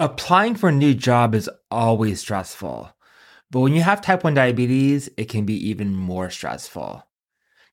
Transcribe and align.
Applying 0.00 0.54
for 0.54 0.68
a 0.68 0.72
new 0.72 0.94
job 0.94 1.34
is 1.34 1.50
always 1.72 2.20
stressful, 2.20 2.88
but 3.50 3.58
when 3.58 3.72
you 3.72 3.82
have 3.82 4.00
type 4.00 4.22
1 4.22 4.32
diabetes, 4.32 5.10
it 5.16 5.28
can 5.28 5.44
be 5.44 5.70
even 5.70 5.92
more 5.92 6.30
stressful. 6.30 7.02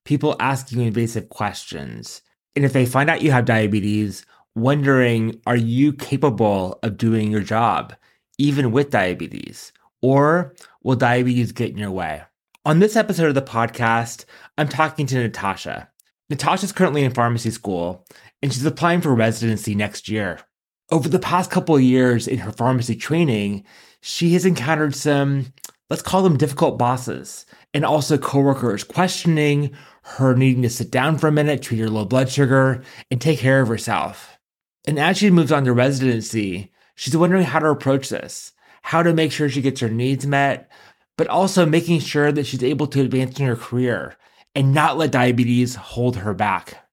People 0.04 0.34
ask 0.40 0.72
you 0.72 0.80
invasive 0.80 1.28
questions, 1.28 2.22
and 2.56 2.64
if 2.64 2.72
they 2.72 2.84
find 2.84 3.08
out 3.08 3.22
you 3.22 3.30
have 3.30 3.44
diabetes, 3.44 4.26
wondering, 4.56 5.40
are 5.46 5.56
you 5.56 5.92
capable 5.92 6.80
of 6.82 6.96
doing 6.96 7.30
your 7.30 7.42
job, 7.42 7.94
even 8.38 8.72
with 8.72 8.90
diabetes? 8.90 9.72
Or 10.02 10.52
will 10.82 10.96
diabetes 10.96 11.52
get 11.52 11.70
in 11.70 11.78
your 11.78 11.92
way? 11.92 12.22
On 12.64 12.80
this 12.80 12.96
episode 12.96 13.28
of 13.28 13.36
the 13.36 13.42
podcast, 13.42 14.24
I'm 14.58 14.68
talking 14.68 15.06
to 15.06 15.14
Natasha. 15.22 15.90
Natasha's 16.28 16.72
currently 16.72 17.04
in 17.04 17.14
pharmacy 17.14 17.52
school, 17.52 18.04
and 18.42 18.52
she's 18.52 18.66
applying 18.66 19.00
for 19.00 19.14
residency 19.14 19.76
next 19.76 20.08
year. 20.08 20.40
Over 20.88 21.08
the 21.08 21.18
past 21.18 21.50
couple 21.50 21.74
of 21.74 21.82
years 21.82 22.28
in 22.28 22.38
her 22.38 22.52
pharmacy 22.52 22.94
training, 22.94 23.64
she 24.00 24.34
has 24.34 24.46
encountered 24.46 24.94
some, 24.94 25.52
let's 25.90 26.02
call 26.02 26.22
them 26.22 26.36
difficult 26.36 26.78
bosses, 26.78 27.44
and 27.74 27.84
also 27.84 28.16
coworkers 28.16 28.84
questioning 28.84 29.72
her 30.02 30.36
needing 30.36 30.62
to 30.62 30.70
sit 30.70 30.92
down 30.92 31.18
for 31.18 31.26
a 31.26 31.32
minute, 31.32 31.60
treat 31.60 31.80
her 31.80 31.90
low 31.90 32.04
blood 32.04 32.28
sugar, 32.28 32.84
and 33.10 33.20
take 33.20 33.40
care 33.40 33.60
of 33.60 33.66
herself. 33.66 34.38
And 34.86 34.96
as 35.00 35.18
she 35.18 35.28
moves 35.28 35.50
on 35.50 35.64
to 35.64 35.72
residency, 35.72 36.70
she's 36.94 37.16
wondering 37.16 37.42
how 37.42 37.58
to 37.58 37.66
approach 37.66 38.08
this, 38.08 38.52
how 38.82 39.02
to 39.02 39.12
make 39.12 39.32
sure 39.32 39.48
she 39.48 39.62
gets 39.62 39.80
her 39.80 39.88
needs 39.88 40.24
met, 40.24 40.70
but 41.18 41.26
also 41.26 41.66
making 41.66 41.98
sure 41.98 42.30
that 42.30 42.46
she's 42.46 42.62
able 42.62 42.86
to 42.86 43.00
advance 43.00 43.40
in 43.40 43.46
her 43.46 43.56
career 43.56 44.16
and 44.54 44.72
not 44.72 44.96
let 44.96 45.10
diabetes 45.10 45.74
hold 45.74 46.18
her 46.18 46.32
back. 46.32 46.88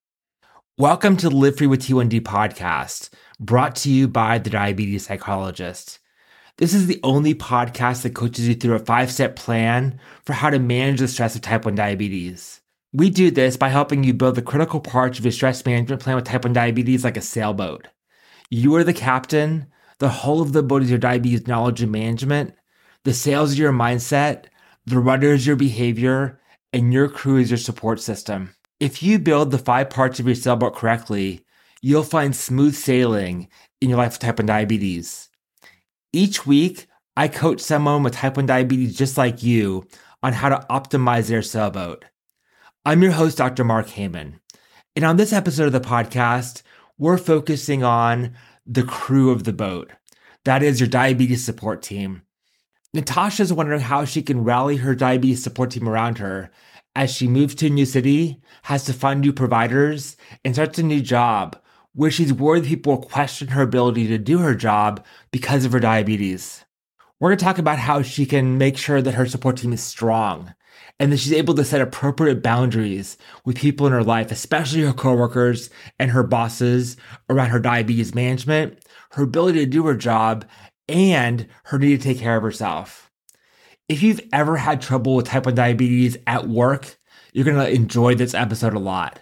Welcome 0.76 1.16
to 1.18 1.28
the 1.28 1.36
Live 1.36 1.58
Free 1.58 1.68
with 1.68 1.82
T1D 1.82 2.22
podcast 2.22 3.10
brought 3.40 3.76
to 3.76 3.90
you 3.90 4.08
by 4.08 4.38
the 4.38 4.50
Diabetes 4.50 5.06
Psychologist. 5.06 5.98
This 6.58 6.72
is 6.72 6.86
the 6.86 7.00
only 7.02 7.34
podcast 7.34 8.02
that 8.02 8.14
coaches 8.14 8.46
you 8.46 8.54
through 8.54 8.76
a 8.76 8.80
five 8.80 9.10
step 9.10 9.34
plan 9.34 9.98
for 10.24 10.34
how 10.34 10.50
to 10.50 10.58
manage 10.58 11.00
the 11.00 11.08
stress 11.08 11.34
of 11.34 11.40
type 11.40 11.64
1 11.64 11.74
diabetes. 11.74 12.60
We 12.92 13.10
do 13.10 13.32
this 13.32 13.56
by 13.56 13.70
helping 13.70 14.04
you 14.04 14.14
build 14.14 14.36
the 14.36 14.42
critical 14.42 14.78
parts 14.78 15.18
of 15.18 15.24
your 15.24 15.32
stress 15.32 15.66
management 15.66 16.00
plan 16.00 16.14
with 16.14 16.24
type 16.24 16.44
1 16.44 16.52
diabetes 16.52 17.02
like 17.02 17.16
a 17.16 17.22
sailboat. 17.22 17.88
You 18.50 18.74
are 18.76 18.84
the 18.84 18.92
captain, 18.92 19.66
the 19.98 20.08
hull 20.08 20.40
of 20.40 20.52
the 20.52 20.62
boat 20.62 20.82
is 20.82 20.90
your 20.90 20.98
diabetes 20.98 21.48
knowledge 21.48 21.82
and 21.82 21.90
management, 21.90 22.54
the 23.02 23.12
sails 23.12 23.52
is 23.52 23.58
your 23.58 23.72
mindset, 23.72 24.44
the 24.86 24.98
rudder 24.98 25.32
is 25.32 25.46
your 25.46 25.56
behavior, 25.56 26.40
and 26.72 26.92
your 26.92 27.08
crew 27.08 27.38
is 27.38 27.50
your 27.50 27.58
support 27.58 28.00
system. 28.00 28.54
If 28.78 29.02
you 29.02 29.18
build 29.18 29.50
the 29.50 29.58
five 29.58 29.90
parts 29.90 30.20
of 30.20 30.26
your 30.26 30.34
sailboat 30.34 30.76
correctly, 30.76 31.43
you'll 31.84 32.02
find 32.02 32.34
smooth 32.34 32.74
sailing 32.74 33.46
in 33.82 33.90
your 33.90 33.98
life 33.98 34.12
with 34.12 34.20
type 34.20 34.38
1 34.38 34.46
diabetes. 34.46 35.28
Each 36.14 36.46
week, 36.46 36.86
I 37.14 37.28
coach 37.28 37.60
someone 37.60 38.02
with 38.02 38.14
type 38.14 38.38
1 38.38 38.46
diabetes 38.46 38.96
just 38.96 39.18
like 39.18 39.42
you 39.42 39.86
on 40.22 40.32
how 40.32 40.48
to 40.48 40.66
optimize 40.70 41.28
their 41.28 41.42
sailboat. 41.42 42.06
I'm 42.86 43.02
your 43.02 43.12
host, 43.12 43.36
Dr. 43.36 43.64
Mark 43.64 43.88
Heyman. 43.88 44.40
And 44.96 45.04
on 45.04 45.18
this 45.18 45.30
episode 45.34 45.66
of 45.66 45.74
the 45.74 45.80
podcast, 45.80 46.62
we're 46.96 47.18
focusing 47.18 47.84
on 47.84 48.32
the 48.64 48.84
crew 48.84 49.30
of 49.30 49.44
the 49.44 49.52
boat. 49.52 49.92
That 50.46 50.62
is 50.62 50.80
your 50.80 50.88
diabetes 50.88 51.44
support 51.44 51.82
team. 51.82 52.22
Natasha's 52.94 53.52
wondering 53.52 53.80
how 53.80 54.06
she 54.06 54.22
can 54.22 54.42
rally 54.42 54.76
her 54.76 54.94
diabetes 54.94 55.42
support 55.42 55.72
team 55.72 55.86
around 55.86 56.16
her 56.16 56.50
as 56.96 57.12
she 57.12 57.28
moves 57.28 57.54
to 57.56 57.66
a 57.66 57.70
new 57.70 57.84
city, 57.84 58.40
has 58.62 58.84
to 58.84 58.94
find 58.94 59.20
new 59.20 59.34
providers, 59.34 60.16
and 60.46 60.54
starts 60.54 60.78
a 60.78 60.82
new 60.82 61.02
job 61.02 61.60
where 61.94 62.10
she's 62.10 62.32
worried 62.32 62.64
people 62.64 62.98
question 62.98 63.48
her 63.48 63.62
ability 63.62 64.06
to 64.08 64.18
do 64.18 64.38
her 64.38 64.54
job 64.54 65.04
because 65.30 65.64
of 65.64 65.72
her 65.72 65.80
diabetes. 65.80 66.64
We're 67.20 67.30
going 67.30 67.38
to 67.38 67.44
talk 67.44 67.58
about 67.58 67.78
how 67.78 68.02
she 68.02 68.26
can 68.26 68.58
make 68.58 68.76
sure 68.76 69.00
that 69.00 69.14
her 69.14 69.26
support 69.26 69.56
team 69.56 69.72
is 69.72 69.82
strong 69.82 70.54
and 70.98 71.12
that 71.12 71.18
she's 71.18 71.32
able 71.32 71.54
to 71.54 71.64
set 71.64 71.80
appropriate 71.80 72.42
boundaries 72.42 73.16
with 73.44 73.56
people 73.56 73.86
in 73.86 73.92
her 73.92 74.02
life, 74.02 74.30
especially 74.30 74.82
her 74.82 74.92
coworkers 74.92 75.70
and 75.98 76.10
her 76.10 76.22
bosses 76.22 76.96
around 77.30 77.50
her 77.50 77.60
diabetes 77.60 78.14
management, 78.14 78.78
her 79.12 79.22
ability 79.22 79.60
to 79.60 79.66
do 79.66 79.86
her 79.86 79.96
job, 79.96 80.44
and 80.88 81.46
her 81.64 81.78
need 81.78 82.00
to 82.00 82.02
take 82.02 82.18
care 82.18 82.36
of 82.36 82.42
herself. 82.42 83.10
If 83.88 84.02
you've 84.02 84.20
ever 84.32 84.56
had 84.56 84.80
trouble 84.80 85.14
with 85.14 85.26
type 85.26 85.46
1 85.46 85.54
diabetes 85.54 86.16
at 86.26 86.48
work, 86.48 86.98
you're 87.32 87.44
going 87.44 87.56
to 87.56 87.70
enjoy 87.70 88.14
this 88.14 88.34
episode 88.34 88.74
a 88.74 88.78
lot. 88.78 89.20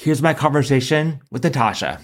Here's 0.00 0.22
my 0.22 0.32
conversation 0.32 1.18
with 1.32 1.42
Natasha. 1.42 1.98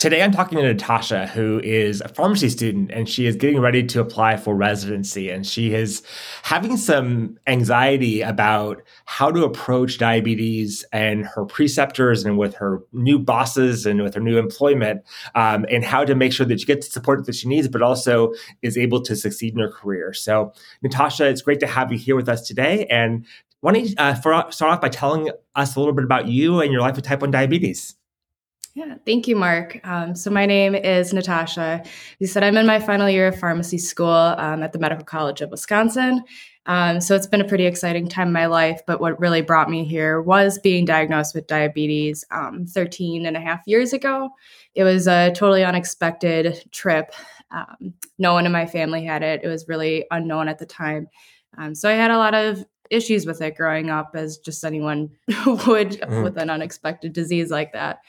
Today, 0.00 0.20
I'm 0.20 0.32
talking 0.32 0.58
to 0.58 0.64
Natasha, 0.64 1.28
who 1.28 1.60
is 1.62 2.00
a 2.00 2.08
pharmacy 2.08 2.48
student 2.48 2.90
and 2.90 3.08
she 3.08 3.26
is 3.26 3.36
getting 3.36 3.60
ready 3.60 3.84
to 3.84 4.00
apply 4.00 4.36
for 4.36 4.52
residency. 4.52 5.30
And 5.30 5.46
she 5.46 5.74
is 5.74 6.02
having 6.42 6.76
some 6.76 7.38
anxiety 7.46 8.20
about 8.20 8.82
how 9.04 9.30
to 9.30 9.44
approach 9.44 9.98
diabetes 9.98 10.84
and 10.92 11.24
her 11.24 11.44
preceptors 11.44 12.24
and 12.24 12.36
with 12.36 12.56
her 12.56 12.82
new 12.92 13.20
bosses 13.20 13.86
and 13.86 14.02
with 14.02 14.14
her 14.14 14.20
new 14.20 14.36
employment, 14.36 15.04
um, 15.36 15.64
and 15.70 15.84
how 15.84 16.04
to 16.04 16.16
make 16.16 16.32
sure 16.32 16.46
that 16.46 16.58
she 16.58 16.66
gets 16.66 16.88
the 16.88 16.92
support 16.92 17.24
that 17.26 17.36
she 17.36 17.46
needs, 17.48 17.68
but 17.68 17.80
also 17.80 18.34
is 18.60 18.76
able 18.76 19.00
to 19.02 19.14
succeed 19.14 19.54
in 19.54 19.60
her 19.60 19.70
career. 19.70 20.12
So, 20.12 20.52
Natasha, 20.82 21.26
it's 21.26 21.42
great 21.42 21.60
to 21.60 21.68
have 21.68 21.92
you 21.92 21.98
here 21.98 22.16
with 22.16 22.28
us 22.28 22.46
today. 22.46 22.86
And 22.86 23.24
why 23.64 23.72
don't 23.72 23.88
you 23.88 23.94
uh, 23.96 24.14
start 24.50 24.62
off 24.62 24.82
by 24.82 24.90
telling 24.90 25.30
us 25.54 25.74
a 25.74 25.78
little 25.78 25.94
bit 25.94 26.04
about 26.04 26.28
you 26.28 26.60
and 26.60 26.70
your 26.70 26.82
life 26.82 26.96
with 26.96 27.04
type 27.06 27.22
1 27.22 27.30
diabetes? 27.30 27.94
Yeah, 28.74 28.96
thank 29.06 29.26
you, 29.26 29.36
Mark. 29.36 29.80
Um, 29.84 30.14
so, 30.14 30.30
my 30.30 30.44
name 30.44 30.74
is 30.74 31.14
Natasha. 31.14 31.82
You 32.18 32.26
said 32.26 32.44
I'm 32.44 32.58
in 32.58 32.66
my 32.66 32.78
final 32.78 33.08
year 33.08 33.28
of 33.28 33.38
pharmacy 33.38 33.78
school 33.78 34.06
um, 34.06 34.62
at 34.62 34.74
the 34.74 34.78
Medical 34.78 35.06
College 35.06 35.40
of 35.40 35.50
Wisconsin. 35.50 36.22
Um, 36.66 37.00
so, 37.00 37.14
it's 37.14 37.26
been 37.26 37.40
a 37.40 37.48
pretty 37.48 37.64
exciting 37.64 38.06
time 38.06 38.26
in 38.26 38.32
my 38.34 38.44
life. 38.46 38.82
But 38.86 39.00
what 39.00 39.18
really 39.18 39.40
brought 39.40 39.70
me 39.70 39.82
here 39.82 40.20
was 40.20 40.58
being 40.58 40.84
diagnosed 40.84 41.34
with 41.34 41.46
diabetes 41.46 42.22
um, 42.32 42.66
13 42.66 43.24
and 43.24 43.34
a 43.34 43.40
half 43.40 43.62
years 43.64 43.94
ago. 43.94 44.28
It 44.74 44.84
was 44.84 45.06
a 45.06 45.32
totally 45.34 45.64
unexpected 45.64 46.70
trip. 46.70 47.14
Um, 47.50 47.94
no 48.18 48.34
one 48.34 48.44
in 48.44 48.52
my 48.52 48.66
family 48.66 49.06
had 49.06 49.22
it, 49.22 49.40
it 49.42 49.48
was 49.48 49.68
really 49.68 50.04
unknown 50.10 50.48
at 50.48 50.58
the 50.58 50.66
time. 50.66 51.08
Um, 51.56 51.74
so, 51.74 51.88
I 51.88 51.92
had 51.92 52.10
a 52.10 52.18
lot 52.18 52.34
of 52.34 52.62
issues 52.90 53.26
with 53.26 53.40
it 53.42 53.56
growing 53.56 53.90
up, 53.90 54.12
as 54.14 54.38
just 54.38 54.64
anyone 54.64 55.10
would 55.46 56.00
mm. 56.00 56.24
with 56.24 56.36
an 56.36 56.50
unexpected 56.50 57.12
disease 57.12 57.50
like 57.50 57.72
that. 57.72 58.00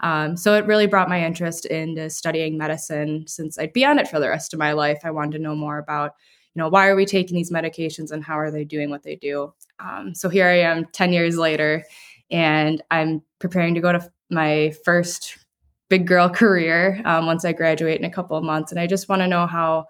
Um, 0.00 0.36
so 0.36 0.54
it 0.54 0.66
really 0.66 0.86
brought 0.86 1.08
my 1.08 1.24
interest 1.24 1.66
into 1.66 2.08
studying 2.08 2.56
medicine 2.56 3.24
since 3.26 3.58
I'd 3.58 3.72
be 3.72 3.84
on 3.84 3.98
it 3.98 4.08
for 4.08 4.18
the 4.18 4.28
rest 4.28 4.52
of 4.52 4.58
my 4.58 4.72
life. 4.72 5.00
I 5.04 5.10
wanted 5.10 5.36
to 5.36 5.42
know 5.42 5.54
more 5.54 5.78
about, 5.78 6.14
you 6.54 6.60
know, 6.60 6.68
why 6.68 6.88
are 6.88 6.96
we 6.96 7.04
taking 7.04 7.36
these 7.36 7.50
medications 7.50 8.10
and 8.10 8.24
how 8.24 8.38
are 8.38 8.50
they 8.50 8.64
doing 8.64 8.90
what 8.90 9.02
they 9.02 9.16
do? 9.16 9.52
Um, 9.78 10.14
so 10.14 10.28
here 10.28 10.46
I 10.46 10.60
am 10.60 10.86
10 10.86 11.12
years 11.12 11.36
later, 11.36 11.84
and 12.30 12.82
I'm 12.90 13.22
preparing 13.38 13.74
to 13.74 13.80
go 13.80 13.92
to 13.92 14.10
my 14.30 14.72
first 14.84 15.38
big 15.88 16.06
girl 16.06 16.28
career 16.30 17.02
um, 17.04 17.26
once 17.26 17.44
I 17.44 17.52
graduate 17.52 17.98
in 17.98 18.06
a 18.06 18.10
couple 18.10 18.36
of 18.36 18.44
months. 18.44 18.72
And 18.72 18.80
I 18.80 18.86
just 18.86 19.08
want 19.08 19.20
to 19.20 19.28
know 19.28 19.46
how 19.46 19.86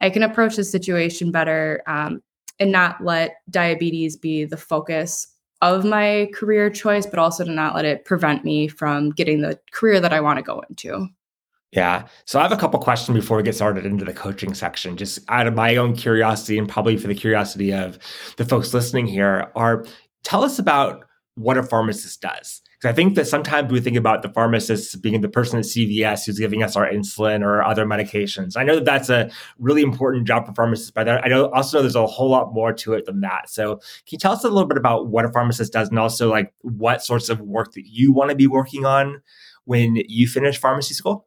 I 0.00 0.10
can 0.10 0.22
approach 0.22 0.56
the 0.56 0.64
situation 0.64 1.30
better 1.30 1.82
um, 1.86 2.20
and 2.58 2.72
not 2.72 3.02
let 3.02 3.36
diabetes 3.50 4.16
be 4.16 4.44
the 4.44 4.56
focus 4.56 5.28
of 5.62 5.84
my 5.84 6.30
career 6.34 6.68
choice, 6.70 7.06
but 7.06 7.18
also 7.18 7.44
to 7.44 7.50
not 7.50 7.74
let 7.74 7.84
it 7.84 8.04
prevent 8.04 8.44
me 8.44 8.68
from 8.68 9.10
getting 9.10 9.40
the 9.40 9.58
career 9.72 10.00
that 10.00 10.12
I 10.12 10.20
want 10.20 10.38
to 10.38 10.42
go 10.42 10.62
into. 10.68 11.08
Yeah. 11.72 12.06
So 12.24 12.38
I 12.38 12.42
have 12.42 12.52
a 12.52 12.56
couple 12.56 12.78
questions 12.80 13.18
before 13.18 13.36
we 13.36 13.42
get 13.42 13.54
started 13.54 13.84
into 13.84 14.04
the 14.04 14.12
coaching 14.12 14.54
section, 14.54 14.96
just 14.96 15.18
out 15.28 15.46
of 15.46 15.54
my 15.54 15.76
own 15.76 15.94
curiosity 15.94 16.58
and 16.58 16.68
probably 16.68 16.96
for 16.96 17.08
the 17.08 17.14
curiosity 17.14 17.72
of 17.72 17.98
the 18.36 18.44
folks 18.44 18.72
listening 18.72 19.06
here 19.06 19.50
are 19.54 19.84
tell 20.22 20.42
us 20.42 20.58
about 20.58 21.04
what 21.36 21.58
a 21.58 21.62
pharmacist 21.62 22.20
does. 22.20 22.62
Because 22.76 22.92
I 22.92 22.94
think 22.94 23.14
that 23.14 23.26
sometimes 23.26 23.70
we 23.70 23.80
think 23.80 23.96
about 23.96 24.22
the 24.22 24.28
pharmacist 24.28 25.00
being 25.00 25.20
the 25.20 25.28
person 25.28 25.58
at 25.58 25.64
CVS 25.64 26.26
who's 26.26 26.38
giving 26.38 26.62
us 26.62 26.76
our 26.76 26.90
insulin 26.90 27.42
or 27.42 27.62
other 27.62 27.86
medications. 27.86 28.56
I 28.56 28.64
know 28.64 28.74
that 28.74 28.84
that's 28.84 29.08
a 29.08 29.30
really 29.58 29.82
important 29.82 30.26
job 30.26 30.46
for 30.46 30.52
pharmacists, 30.54 30.90
but 30.90 31.08
I 31.08 31.30
also 31.30 31.78
know 31.78 31.82
there's 31.82 31.94
a 31.94 32.06
whole 32.06 32.28
lot 32.28 32.52
more 32.52 32.72
to 32.74 32.94
it 32.94 33.06
than 33.06 33.20
that. 33.20 33.48
So, 33.48 33.76
can 33.76 33.82
you 34.10 34.18
tell 34.18 34.32
us 34.32 34.44
a 34.44 34.48
little 34.48 34.68
bit 34.68 34.78
about 34.78 35.08
what 35.08 35.24
a 35.24 35.30
pharmacist 35.30 35.72
does, 35.72 35.88
and 35.88 35.98
also 35.98 36.30
like 36.30 36.52
what 36.62 37.02
sorts 37.02 37.28
of 37.28 37.40
work 37.40 37.72
that 37.72 37.86
you 37.86 38.12
want 38.12 38.30
to 38.30 38.36
be 38.36 38.46
working 38.46 38.84
on 38.84 39.22
when 39.64 39.96
you 40.08 40.26
finish 40.26 40.58
pharmacy 40.58 40.94
school? 40.94 41.26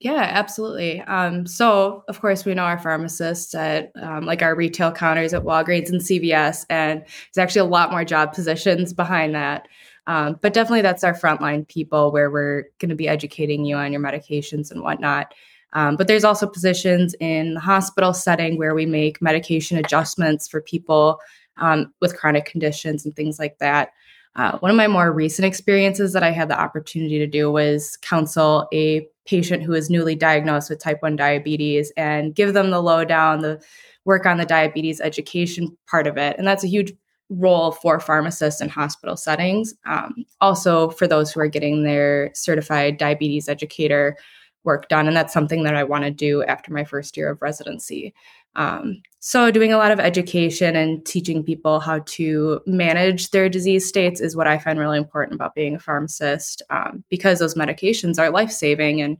Yeah, 0.00 0.28
absolutely. 0.30 1.02
Um, 1.02 1.46
so, 1.46 2.04
of 2.08 2.20
course, 2.22 2.46
we 2.46 2.54
know 2.54 2.62
our 2.62 2.78
pharmacists 2.78 3.54
at 3.54 3.92
um, 3.96 4.24
like 4.24 4.40
our 4.40 4.54
retail 4.54 4.90
counters 4.92 5.34
at 5.34 5.42
Walgreens 5.42 5.90
and 5.90 6.00
CVS, 6.00 6.64
and 6.70 7.02
there's 7.02 7.42
actually 7.42 7.60
a 7.60 7.64
lot 7.70 7.90
more 7.90 8.04
job 8.04 8.32
positions 8.32 8.94
behind 8.94 9.34
that. 9.34 9.68
Um, 10.06 10.38
but 10.40 10.54
definitely, 10.54 10.80
that's 10.80 11.04
our 11.04 11.12
frontline 11.12 11.68
people 11.68 12.12
where 12.12 12.30
we're 12.30 12.64
going 12.78 12.88
to 12.88 12.94
be 12.94 13.08
educating 13.08 13.66
you 13.66 13.76
on 13.76 13.92
your 13.92 14.00
medications 14.00 14.70
and 14.70 14.80
whatnot. 14.82 15.34
Um, 15.74 15.96
but 15.96 16.08
there's 16.08 16.24
also 16.24 16.46
positions 16.46 17.14
in 17.20 17.54
the 17.54 17.60
hospital 17.60 18.14
setting 18.14 18.56
where 18.56 18.74
we 18.74 18.86
make 18.86 19.20
medication 19.20 19.76
adjustments 19.76 20.48
for 20.48 20.62
people 20.62 21.20
um, 21.58 21.92
with 22.00 22.16
chronic 22.16 22.46
conditions 22.46 23.04
and 23.04 23.14
things 23.14 23.38
like 23.38 23.58
that. 23.58 23.92
Uh, 24.36 24.58
one 24.58 24.70
of 24.70 24.76
my 24.76 24.86
more 24.86 25.12
recent 25.12 25.44
experiences 25.44 26.12
that 26.12 26.22
I 26.22 26.30
had 26.30 26.48
the 26.48 26.58
opportunity 26.58 27.18
to 27.18 27.26
do 27.26 27.50
was 27.50 27.96
counsel 27.96 28.68
a 28.72 29.06
patient 29.26 29.62
who 29.62 29.74
is 29.74 29.90
newly 29.90 30.14
diagnosed 30.14 30.70
with 30.70 30.78
type 30.78 31.02
1 31.02 31.16
diabetes 31.16 31.92
and 31.96 32.34
give 32.34 32.54
them 32.54 32.70
the 32.70 32.80
lowdown, 32.80 33.40
the 33.40 33.60
work 34.04 34.26
on 34.26 34.38
the 34.38 34.46
diabetes 34.46 35.00
education 35.00 35.76
part 35.88 36.06
of 36.06 36.16
it. 36.16 36.36
And 36.38 36.46
that's 36.46 36.64
a 36.64 36.68
huge 36.68 36.92
role 37.28 37.72
for 37.72 38.00
pharmacists 38.00 38.60
in 38.60 38.68
hospital 38.68 39.16
settings. 39.16 39.74
Um, 39.86 40.24
also, 40.40 40.90
for 40.90 41.06
those 41.06 41.32
who 41.32 41.40
are 41.40 41.48
getting 41.48 41.82
their 41.82 42.30
certified 42.34 42.98
diabetes 42.98 43.48
educator 43.48 44.16
work 44.64 44.88
done. 44.88 45.06
And 45.06 45.16
that's 45.16 45.32
something 45.32 45.62
that 45.62 45.74
I 45.74 45.84
want 45.84 46.04
to 46.04 46.10
do 46.10 46.42
after 46.44 46.72
my 46.72 46.84
first 46.84 47.16
year 47.16 47.30
of 47.30 47.40
residency. 47.40 48.12
Um, 48.56 49.02
so, 49.20 49.50
doing 49.50 49.72
a 49.72 49.76
lot 49.76 49.92
of 49.92 50.00
education 50.00 50.76
and 50.76 51.04
teaching 51.04 51.44
people 51.44 51.78
how 51.78 52.00
to 52.06 52.60
manage 52.66 53.30
their 53.30 53.48
disease 53.48 53.86
states 53.86 54.20
is 54.20 54.34
what 54.34 54.46
I 54.46 54.58
find 54.58 54.78
really 54.78 54.98
important 54.98 55.34
about 55.34 55.54
being 55.54 55.74
a 55.74 55.78
pharmacist 55.78 56.62
um, 56.70 57.04
because 57.10 57.38
those 57.38 57.54
medications 57.54 58.18
are 58.18 58.30
life 58.30 58.50
saving. 58.50 59.02
And 59.02 59.18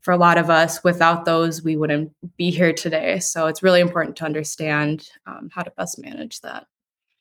for 0.00 0.12
a 0.12 0.16
lot 0.16 0.38
of 0.38 0.50
us, 0.50 0.82
without 0.82 1.26
those, 1.26 1.62
we 1.62 1.76
wouldn't 1.76 2.12
be 2.36 2.50
here 2.50 2.72
today. 2.72 3.18
So, 3.20 3.46
it's 3.46 3.62
really 3.62 3.80
important 3.80 4.16
to 4.16 4.24
understand 4.24 5.08
um, 5.26 5.50
how 5.52 5.62
to 5.62 5.70
best 5.72 5.98
manage 6.00 6.40
that. 6.40 6.66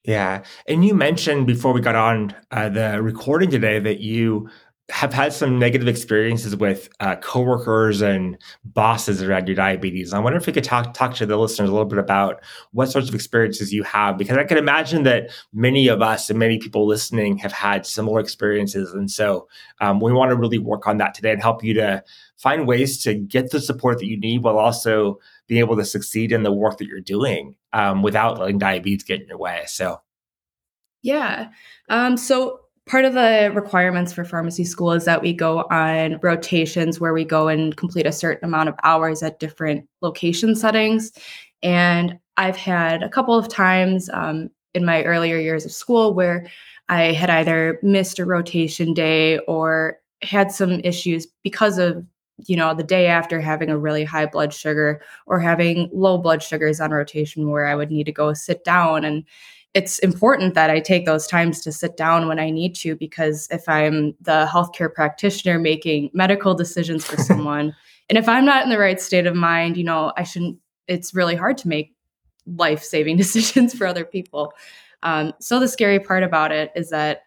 Yeah. 0.04 0.44
And 0.68 0.84
you 0.84 0.96
mentioned 0.96 1.46
before 1.46 1.74
we 1.74 1.82
got 1.82 1.96
on 1.96 2.34
uh, 2.50 2.70
the 2.70 3.02
recording 3.04 3.52
today 3.52 3.78
that 3.80 4.00
you 4.00 4.50
have 4.92 5.14
had 5.14 5.32
some 5.34 5.58
negative 5.58 5.88
experiences 5.88 6.56
with 6.56 6.90
uh, 7.00 7.16
coworkers 7.16 8.02
and 8.02 8.38
bosses 8.66 9.24
around 9.24 9.48
your 9.48 9.56
diabetes. 9.56 10.14
I 10.14 10.20
wonder 10.20 10.38
if 10.38 10.46
you 10.46 10.54
could 10.54 10.64
talk 10.64 10.94
talk 10.94 11.16
to 11.16 11.26
the 11.26 11.38
listeners 11.38 11.70
a 11.70 11.72
little 11.72 11.88
bit 11.88 11.98
about 11.98 12.44
what 12.72 12.92
sorts 12.92 13.10
of 13.10 13.16
experiences 13.16 13.74
you 13.74 13.84
have, 13.84 14.18
because 14.18 14.38
I 14.38 14.44
can 14.44 14.58
imagine 14.58 15.04
that 15.04 15.32
many 15.54 15.88
of 15.88 16.02
us 16.02 16.30
and 16.30 16.38
many 16.38 16.60
people 16.60 16.86
listening 16.86 17.38
have 17.38 17.52
had 17.52 17.86
similar 17.86 18.20
experiences, 18.20 18.94
and 18.94 19.10
so 19.10 19.48
um, 19.80 20.00
we 20.00 20.14
want 20.14 20.30
to 20.30 20.36
really 20.36 20.60
work 20.60 20.88
on 20.88 20.98
that 20.98 21.14
today 21.14 21.32
and 21.32 21.42
help 21.42 21.64
you 21.64 21.74
to 21.76 22.04
find 22.38 22.68
ways 22.68 23.02
to 23.04 23.14
get 23.14 23.52
the 23.52 23.60
support 23.60 24.00
that 24.00 24.08
you 24.08 24.20
need, 24.20 24.44
while 24.44 24.58
also 24.58 25.20
being 25.48 25.60
able 25.60 25.76
to 25.78 25.86
succeed 25.86 26.32
in 26.32 26.44
the 26.44 26.52
work 26.52 26.78
that 26.78 26.88
you're 26.88 27.02
doing 27.02 27.56
um, 27.74 28.02
without 28.02 28.40
letting 28.40 28.58
diabetes 28.58 29.04
get 29.04 29.22
in 29.22 29.28
your 29.28 29.38
way. 29.38 29.64
So, 29.68 30.02
yeah. 31.02 31.50
Um, 31.90 32.18
so 32.18 32.61
part 32.88 33.06
of 33.06 33.14
the 33.14 33.52
requirements 33.54 34.12
for 34.12 34.24
pharmacy 34.26 34.66
school 34.66 34.92
is 34.92 35.06
that 35.06 35.22
we 35.22 35.34
go 35.34 35.60
on 35.70 36.20
rotations 36.22 37.00
where 37.00 37.14
we 37.14 37.24
go 37.24 37.48
and 37.48 37.78
complete 37.78 38.06
a 38.06 38.12
certain 38.12 38.46
amount 38.46 38.70
of 38.70 38.76
hours 38.84 39.22
at 39.24 39.40
different 39.40 39.88
location 40.02 40.56
settings. 40.56 41.12
And 41.64 42.18
I've 42.38 42.58
had 42.58 43.04
a 43.04 43.10
couple 43.10 43.36
of 43.36 43.48
times 43.48 44.10
um, 44.14 44.50
in 44.74 44.84
my 44.84 45.04
earlier 45.04 45.38
years 45.38 45.66
of 45.66 45.72
school 45.72 46.14
where 46.14 46.48
I 46.90 47.12
had 47.14 47.30
either 47.30 47.80
missed 47.84 48.20
a 48.20 48.26
rotation 48.26 48.94
day 48.94 49.38
or 49.40 49.98
had 50.22 50.52
some 50.52 50.82
issues 50.82 51.28
because 51.44 51.78
of 51.78 52.06
you 52.48 52.56
know 52.56 52.74
the 52.74 52.84
day 52.84 53.08
after 53.08 53.40
having 53.40 53.70
a 53.70 53.78
really 53.78 54.04
high 54.04 54.26
blood 54.26 54.54
sugar 54.54 55.02
or 55.28 55.40
having 55.40 55.90
low 55.94 56.18
blood 56.18 56.42
sugars 56.42 56.80
on 56.80 56.92
rotation 56.92 57.50
where 57.50 57.66
i 57.66 57.76
would 57.76 57.92
need 57.92 58.06
to 58.06 58.12
go 58.12 58.34
sit 58.34 58.64
down 58.64 59.04
and 59.04 59.24
it's 59.74 60.00
important 60.00 60.54
that 60.54 60.70
I 60.70 60.80
take 60.82 61.06
those 61.06 61.28
times 61.28 61.62
to 61.62 61.72
sit 61.72 61.96
down 61.96 62.28
when 62.28 62.40
I 62.40 62.50
need 62.50 62.76
to 62.76 62.96
because 62.96 63.48
if 63.52 63.68
I'm 63.70 64.14
the 64.20 64.48
healthcare 64.52 64.94
practitioner 64.94 65.60
making 65.60 66.10
medical 66.14 66.54
decisions 66.54 67.06
for 67.06 67.18
someone, 67.22 67.76
and 68.10 68.18
if 68.18 68.28
I'm 68.28 68.46
not 68.46 68.64
in 68.64 68.70
the 68.70 68.80
right 68.80 69.00
state 69.00 69.28
of 69.28 69.36
mind, 69.36 69.78
you 69.78 69.84
know, 69.84 70.12
I 70.18 70.24
shouldn't, 70.24 70.58
it's 70.88 71.14
really 71.14 71.36
hard 71.36 71.58
to 71.60 71.70
make 71.70 71.94
life 72.46 72.84
saving 72.84 73.18
decisions 73.18 73.74
for 73.74 73.88
other 73.88 74.04
people. 74.04 74.54
Um, 75.04 75.34
so 75.40 75.60
the 75.60 75.68
scary 75.68 76.00
part 76.00 76.24
about 76.24 76.52
it 76.52 76.72
is 76.76 76.90
that 76.90 77.22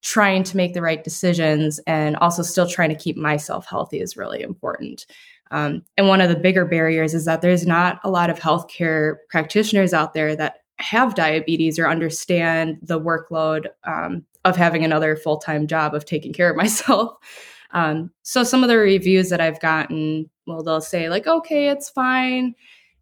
trying 0.00 0.44
to 0.44 0.56
make 0.56 0.74
the 0.74 0.82
right 0.82 1.02
decisions 1.04 1.80
and 1.86 2.16
also 2.16 2.42
still 2.42 2.68
trying 2.68 2.88
to 2.88 2.94
keep 2.94 3.16
myself 3.16 3.66
healthy 3.66 4.00
is 4.00 4.16
really 4.16 4.40
important. 4.42 5.06
Um, 5.50 5.82
and 5.96 6.08
one 6.08 6.20
of 6.20 6.28
the 6.28 6.36
bigger 6.36 6.64
barriers 6.64 7.14
is 7.14 7.24
that 7.24 7.42
there's 7.42 7.66
not 7.66 8.00
a 8.04 8.10
lot 8.10 8.30
of 8.30 8.38
healthcare 8.38 9.16
practitioners 9.28 9.92
out 9.92 10.14
there 10.14 10.36
that 10.36 10.60
have 10.78 11.14
diabetes 11.14 11.78
or 11.78 11.88
understand 11.88 12.78
the 12.82 13.00
workload 13.00 13.66
um, 13.84 14.24
of 14.44 14.56
having 14.56 14.84
another 14.84 15.16
full 15.16 15.38
time 15.38 15.66
job 15.66 15.94
of 15.94 16.04
taking 16.04 16.32
care 16.32 16.50
of 16.50 16.56
myself. 16.56 17.16
Um, 17.72 18.10
so 18.22 18.44
some 18.44 18.62
of 18.62 18.70
the 18.70 18.78
reviews 18.78 19.28
that 19.28 19.42
I've 19.42 19.60
gotten, 19.60 20.30
well, 20.46 20.62
they'll 20.62 20.80
say 20.80 21.10
like, 21.10 21.26
okay, 21.26 21.68
it's 21.68 21.90
fine. 21.90 22.54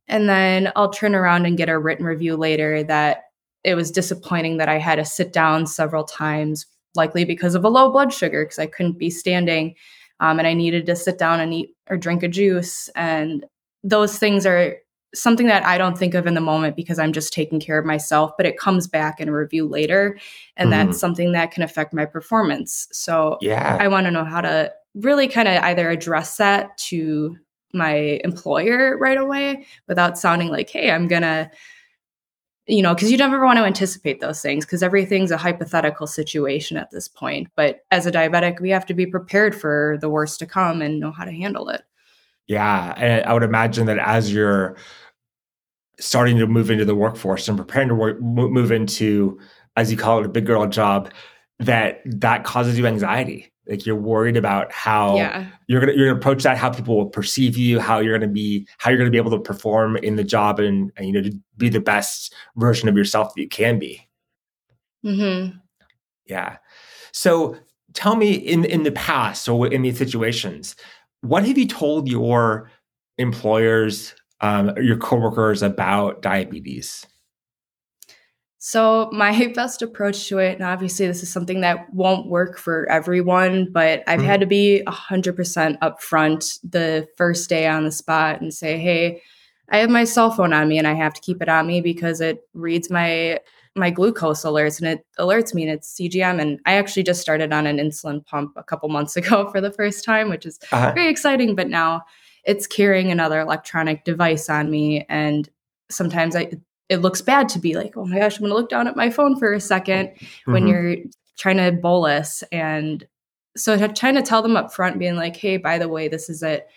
And 0.09 0.29
then 0.29 0.73
I'll 0.75 0.91
turn 0.91 1.15
around 1.15 1.47
and 1.47 1.57
get 1.57 1.69
a 1.69 1.79
written 1.79 2.05
review 2.05 2.37
later 2.37 2.83
that 2.83 3.27
it 3.63 3.75
was 3.75 3.93
disappointing 3.93 4.57
that 4.57 4.69
I 4.69 4.79
had 4.79 4.97
to 4.97 5.05
sit 5.05 5.33
down 5.33 5.67
several 5.67 6.05
times, 6.05 6.67
likely 6.95 7.25
because 7.25 7.55
of 7.55 7.65
a 7.65 7.69
low 7.69 7.91
blood 7.93 8.13
sugar, 8.13 8.45
because 8.45 8.59
I 8.59 8.67
couldn't 8.67 8.99
be 8.99 9.11
standing. 9.11 9.75
Um, 10.21 10.39
and 10.39 10.49
I 10.49 10.55
needed 10.55 10.87
to 10.87 10.97
sit 10.97 11.19
down 11.19 11.41
and 11.41 11.53
eat 11.53 11.77
or 11.89 11.97
drink 11.97 12.23
a 12.23 12.29
juice. 12.29 12.89
And 12.97 13.45
those 13.85 14.19
things 14.19 14.47
are 14.47 14.77
something 15.17 15.47
that 15.47 15.65
I 15.65 15.79
don't 15.79 15.99
think 15.99 16.15
of 16.15 16.27
in 16.27 16.35
the 16.35 16.41
moment 16.41 16.77
because 16.77 16.99
I'm 16.99 17.13
just 17.13 17.33
taking 17.33 17.61
care 17.61 17.79
of 17.79 17.87
myself, 17.87 18.33
but 18.37 18.47
it 18.47 18.59
comes 18.59 18.87
back 18.87 19.21
in 19.21 19.29
a 19.29 19.33
review 19.33 19.67
later. 19.67 20.19
And 20.57 20.71
mm-hmm. 20.71 20.89
that's 20.89 21.01
something 21.01 21.33
that 21.33 21.51
can 21.51 21.63
affect 21.63 21.93
my 21.93 22.05
performance. 22.05 22.89
So 22.93 23.39
yeah. 23.41 23.79
I 23.81 23.89
want 23.89 24.07
to 24.07 24.11
know 24.11 24.25
how 24.25 24.41
to 24.41 24.73
really 24.95 25.29
kind 25.29 25.49
of 25.49 25.63
either 25.63 25.91
address 25.91 26.37
that 26.37 26.77
to 26.79 27.37
my 27.73 28.21
employer 28.25 28.97
right 28.97 29.19
away 29.19 29.67
without 29.89 30.19
sounding 30.19 30.49
like, 30.49 30.71
hey, 30.71 30.91
I'm 30.91 31.09
going 31.09 31.23
to, 31.23 31.51
you 32.67 32.83
know, 32.83 32.95
because 32.95 33.11
you 33.11 33.19
never 33.19 33.45
want 33.45 33.59
to 33.59 33.65
anticipate 33.65 34.21
those 34.21 34.41
things 34.41 34.65
because 34.65 34.83
everything's 34.83 35.31
a 35.31 35.37
hypothetical 35.37 36.07
situation 36.07 36.77
at 36.77 36.91
this 36.91 37.07
point. 37.07 37.49
But 37.55 37.81
as 37.91 38.07
a 38.07 38.13
diabetic, 38.13 38.61
we 38.61 38.71
have 38.71 38.87
to 38.87 38.95
be 38.95 39.07
prepared 39.07 39.55
for 39.55 39.99
the 40.01 40.09
worst 40.09 40.39
to 40.41 40.47
come 40.47 40.83
and 40.83 40.99
know 40.99 41.13
how 41.13 41.25
to 41.25 41.33
handle 41.33 41.69
it. 41.69 41.83
Yeah. 42.49 42.95
And 42.97 43.25
I 43.25 43.33
would 43.35 43.43
imagine 43.43 43.87
that 43.87 43.99
as 43.99 44.33
you're 44.33 44.77
starting 45.99 46.39
to 46.39 46.47
move 46.47 46.71
into 46.71 46.85
the 46.85 46.95
workforce 46.95 47.49
and 47.49 47.57
preparing 47.57 47.89
to 47.89 47.95
work, 47.95 48.21
move 48.21 48.71
into, 48.71 49.39
as 49.77 49.91
you 49.91 49.97
call 49.97 50.21
it, 50.21 50.27
a 50.27 50.29
big 50.29 50.47
girl 50.47 50.67
job, 50.67 51.11
that 51.59 52.03
that 52.05 52.45
causes 52.45 52.79
you 52.79 52.87
anxiety. 52.87 53.53
Like 53.69 53.85
you're 53.85 53.97
worried 53.97 54.37
about 54.37 54.71
how 54.71 55.17
yeah. 55.17 55.47
you're 55.67 55.81
gonna 55.81 55.93
you're 55.93 56.07
gonna 56.09 56.19
approach 56.19 56.45
that, 56.45 56.57
how 56.57 56.71
people 56.71 56.97
will 56.97 57.07
perceive 57.07 57.57
you, 57.57 57.81
how 57.81 57.99
you're 57.99 58.17
gonna 58.17 58.31
be, 58.31 58.67
how 58.79 58.91
you're 58.91 58.99
gonna 58.99 59.11
be 59.11 59.17
able 59.17 59.33
to 59.33 59.41
perform 59.41 59.97
in 59.97 60.17
the 60.17 60.25
job, 60.25 60.61
and, 60.61 60.93
and 60.97 61.07
you 61.07 61.13
know 61.13 61.23
to 61.23 61.33
be 61.57 61.69
the 61.69 61.81
best 61.81 62.33
version 62.57 62.89
of 62.89 62.97
yourself 62.97 63.35
that 63.35 63.41
you 63.41 63.49
can 63.49 63.79
be. 63.79 64.07
Hmm. 65.03 65.47
Yeah. 66.27 66.59
So 67.13 67.57
tell 67.93 68.15
me, 68.15 68.35
in 68.35 68.65
in 68.67 68.85
the 68.85 68.93
past 68.93 69.49
or 69.49 69.67
in 69.67 69.83
these 69.83 69.99
situations, 69.99 70.77
what 71.23 71.45
have 71.45 71.59
you 71.59 71.67
told 71.67 72.09
your 72.09 72.71
employers, 73.19 74.15
um, 74.41 74.73
your 74.79 74.97
coworkers 74.97 75.63
about 75.63 76.23
diabetes? 76.23 77.07
So, 78.59 79.09
my 79.13 79.47
best 79.55 79.81
approach 79.81 80.29
to 80.29 80.39
it, 80.39 80.55
and 80.55 80.65
obviously, 80.65 81.07
this 81.07 81.23
is 81.23 81.33
something 81.33 81.61
that 81.61 81.93
won't 81.95 82.27
work 82.27 82.59
for 82.59 82.89
everyone, 82.91 83.71
but 83.71 84.03
I've 84.07 84.19
mm-hmm. 84.19 84.29
had 84.29 84.41
to 84.41 84.47
be 84.47 84.83
100% 84.87 85.79
upfront 85.79 86.59
the 86.69 87.07
first 87.17 87.49
day 87.49 87.69
on 87.69 87.85
the 87.85 87.93
spot 87.93 88.41
and 88.41 88.53
say, 88.53 88.79
hey, 88.79 89.23
I 89.69 89.79
have 89.79 89.91
my 89.91 90.05
cell 90.05 90.31
phone 90.31 90.53
on 90.53 90.69
me 90.69 90.79
and 90.79 90.87
I 90.87 90.95
have 90.95 91.15
to 91.15 91.21
keep 91.21 91.43
it 91.43 91.49
on 91.49 91.67
me 91.67 91.81
because 91.81 92.21
it 92.21 92.41
reads 92.55 92.91
my 92.91 93.41
my 93.75 93.91
glucose 93.91 94.43
alerts 94.43 94.81
and 94.81 94.89
it 94.89 95.07
alerts 95.19 95.53
me 95.53 95.63
and 95.63 95.71
it's 95.71 95.95
CGM. 95.95 96.41
And 96.41 96.59
I 96.65 96.77
actually 96.77 97.03
just 97.03 97.21
started 97.21 97.53
on 97.53 97.67
an 97.67 97.77
insulin 97.77 98.25
pump 98.25 98.55
a 98.57 98.63
couple 98.63 98.89
months 98.89 99.17
ago 99.21 99.51
for 99.51 99.61
the 99.61 99.73
first 99.73 100.05
time, 100.05 100.31
which 100.31 100.47
is 100.47 100.59
uh-huh. 100.73 100.93
very 100.95 101.09
exciting. 101.09 101.55
But 101.55 101.69
now 101.69 102.03
it's 102.47 102.67
carrying 102.67 103.11
another 103.11 103.41
electronic 103.41 104.05
device 104.05 104.49
on 104.49 104.71
me. 104.71 105.05
And 105.09 105.49
sometimes 105.91 106.37
I, 106.37 106.53
it 106.89 106.99
looks 106.99 107.21
bad 107.21 107.49
to 107.51 107.59
be 107.59 107.75
like, 107.75 107.97
oh 107.97 108.07
my 108.07 108.21
gosh, 108.21 108.37
I'm 108.37 108.43
going 108.43 108.51
to 108.51 108.57
look 108.57 108.71
down 108.71 108.87
at 108.87 108.97
my 108.97 109.11
phone 109.11 109.37
for 109.39 109.53
a 109.53 109.59
2nd 109.59 109.85
mm-hmm. 109.85 110.53
when 110.53 110.67
you're 110.67 110.97
trying 111.37 111.57
to 111.57 111.73
bolus. 111.73 112.43
And 112.53 113.07
so 113.57 113.77
trying 113.89 114.15
to 114.15 114.23
tell 114.23 114.43
them 114.43 114.57
up 114.57 114.73
front, 114.73 114.99
being 114.99 115.17
like, 115.17 115.37
hey, 115.37 115.57
by 115.57 115.79
the 115.79 115.89
way, 115.89 116.09
this 116.09 116.29
is 116.29 116.43
it. 116.43 116.69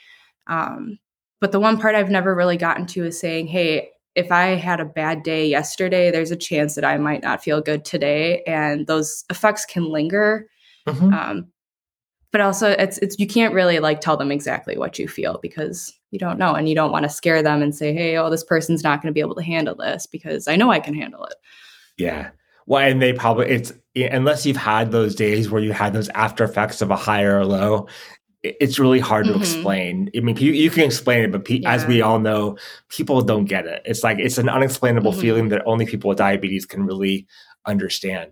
Um, 0.48 0.98
but 1.40 1.52
the 1.52 1.60
one 1.60 1.78
part 1.78 1.96
I've 1.96 2.10
never 2.10 2.36
really 2.36 2.58
gotten 2.58 2.86
to 2.88 3.06
is 3.06 3.20
saying, 3.20 3.48
hey, 3.48 3.92
if 4.16 4.32
I 4.32 4.56
had 4.56 4.80
a 4.80 4.86
bad 4.86 5.24
day 5.24 5.48
yesterday, 5.48 6.10
there's 6.12 6.32
a 6.32 6.36
chance 6.36 6.76
that 6.76 6.84
I 6.84 6.98
might 6.98 7.22
not 7.22 7.44
feel 7.44 7.62
good 7.62 7.86
today, 7.86 8.42
and 8.46 8.88
those 8.88 9.24
effects 9.30 9.66
can 9.66 9.86
linger. 9.90 10.50
Mm-hmm. 10.88 11.14
Um, 11.14 11.48
but 12.32 12.42
also, 12.42 12.72
it's 12.72 12.98
it's 13.00 13.18
you 13.20 13.28
can't 13.28 13.54
really 13.54 13.80
like 13.80 14.02
tell 14.02 14.18
them 14.18 14.32
exactly 14.32 14.78
what 14.78 15.00
you 15.00 15.08
feel 15.08 15.40
because 15.42 15.94
you 16.12 16.20
don't 16.20 16.38
know, 16.38 16.54
and 16.54 16.70
you 16.70 16.76
don't 16.76 16.92
want 16.92 17.04
to 17.04 17.10
scare 17.10 17.42
them 17.42 17.62
and 17.62 17.76
say, 17.76 17.94
"Hey, 17.94 18.18
oh, 18.18 18.30
this 18.30 18.44
person's 18.44 18.84
not 18.84 19.02
going 19.02 19.12
to 19.12 19.16
be 19.16 19.22
able 19.22 19.36
to 19.36 19.44
handle 19.44 19.76
this," 19.76 20.06
because 20.06 20.48
I 20.48 20.56
know 20.56 20.72
I 20.72 20.80
can 20.80 20.94
handle 20.94 21.26
it. 21.26 21.36
Yeah. 21.98 22.30
Well, 22.68 22.88
and 22.88 23.02
they 23.02 23.14
probably 23.14 23.48
it's 23.48 23.74
unless 23.96 24.46
you've 24.46 24.58
had 24.58 24.92
those 24.92 25.16
days 25.16 25.50
where 25.50 25.62
you 25.62 25.74
had 25.74 25.94
those 25.94 26.10
after 26.10 26.44
effects 26.44 26.82
of 26.82 26.92
a 26.92 26.96
high 26.96 27.24
or 27.24 27.40
a 27.40 27.48
low, 27.48 27.88
it's 28.44 28.80
really 28.80 29.00
hard 29.00 29.26
mm-hmm. 29.26 29.34
to 29.34 29.40
explain. 29.40 30.12
I 30.16 30.20
mean, 30.20 30.38
you, 30.38 30.52
you 30.52 30.70
can 30.70 30.84
explain 30.84 31.24
it, 31.24 31.32
but 31.32 31.46
pe- 31.46 31.60
yeah. 31.60 31.74
as 31.74 31.86
we 31.86 32.02
all 32.02 32.20
know, 32.20 32.58
people 32.88 33.22
don't 33.22 33.46
get 33.46 33.66
it. 33.66 33.82
It's 33.86 34.04
like 34.04 34.20
it's 34.20 34.38
an 34.38 34.50
unexplainable 34.50 35.12
mm-hmm. 35.12 35.22
feeling 35.22 35.50
that 35.50 35.64
only 35.66 35.86
people 35.86 36.10
with 36.10 36.20
diabetes 36.20 36.66
can 36.66 36.86
really 36.86 37.28
understand. 37.66 38.32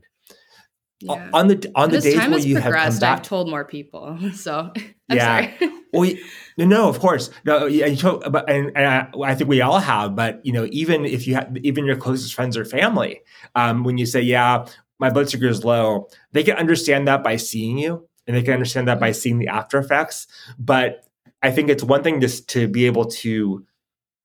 Yeah. 1.02 1.30
on 1.34 1.48
the 1.48 1.72
on 1.76 1.92
the 1.92 2.02
days 2.02 2.16
where 2.16 2.40
you 2.40 2.58
have 2.58 2.74
come 2.74 3.00
back, 3.00 3.20
I've 3.20 3.22
told 3.24 3.50
more 3.50 3.66
people. 3.66 4.18
So 4.34 4.72
I'm 5.10 5.18
yeah, 5.18 5.58
well, 5.94 6.12
no, 6.58 6.90
of 6.90 7.00
course, 7.00 7.30
no, 7.46 7.68
and, 7.68 7.74
you 7.74 7.96
told, 7.96 8.30
but, 8.32 8.50
and, 8.50 8.72
and 8.76 8.86
I, 8.86 9.10
I, 9.24 9.36
think 9.36 9.50
we 9.50 9.62
all 9.62 9.80
have. 9.80 10.16
But 10.16 10.46
you 10.46 10.52
know, 10.52 10.68
even 10.72 11.06
if 11.06 11.28
you 11.28 11.36
have, 11.36 11.56
even 11.64 11.86
your 11.86 11.96
closest 11.96 12.34
friends 12.34 12.58
or 12.58 12.66
family, 12.66 13.22
um, 13.56 13.84
when 13.84 13.98
you 13.98 14.06
say, 14.06 14.22
"Yeah, 14.22 14.66
my 15.00 15.10
blood 15.10 15.30
sugar 15.30 15.48
is 15.48 15.64
low," 15.64 16.10
they 16.34 16.44
can 16.44 16.58
understand 16.58 17.08
that 17.08 17.24
by 17.24 17.38
seeing 17.38 17.78
you, 17.78 18.08
and 18.28 18.36
they 18.36 18.44
can 18.44 18.54
understand 18.54 18.88
that 18.90 19.00
by 19.00 19.12
mm-hmm. 19.12 19.20
seeing 19.20 19.40
the 19.40 19.48
after 19.48 19.78
effects. 19.78 20.28
But 20.60 21.06
I 21.42 21.52
think 21.52 21.70
it's 21.70 21.84
one 21.84 22.04
thing 22.04 22.20
just 22.22 22.50
to 22.50 22.68
be 22.68 22.86
able 22.86 23.06
to 23.06 23.66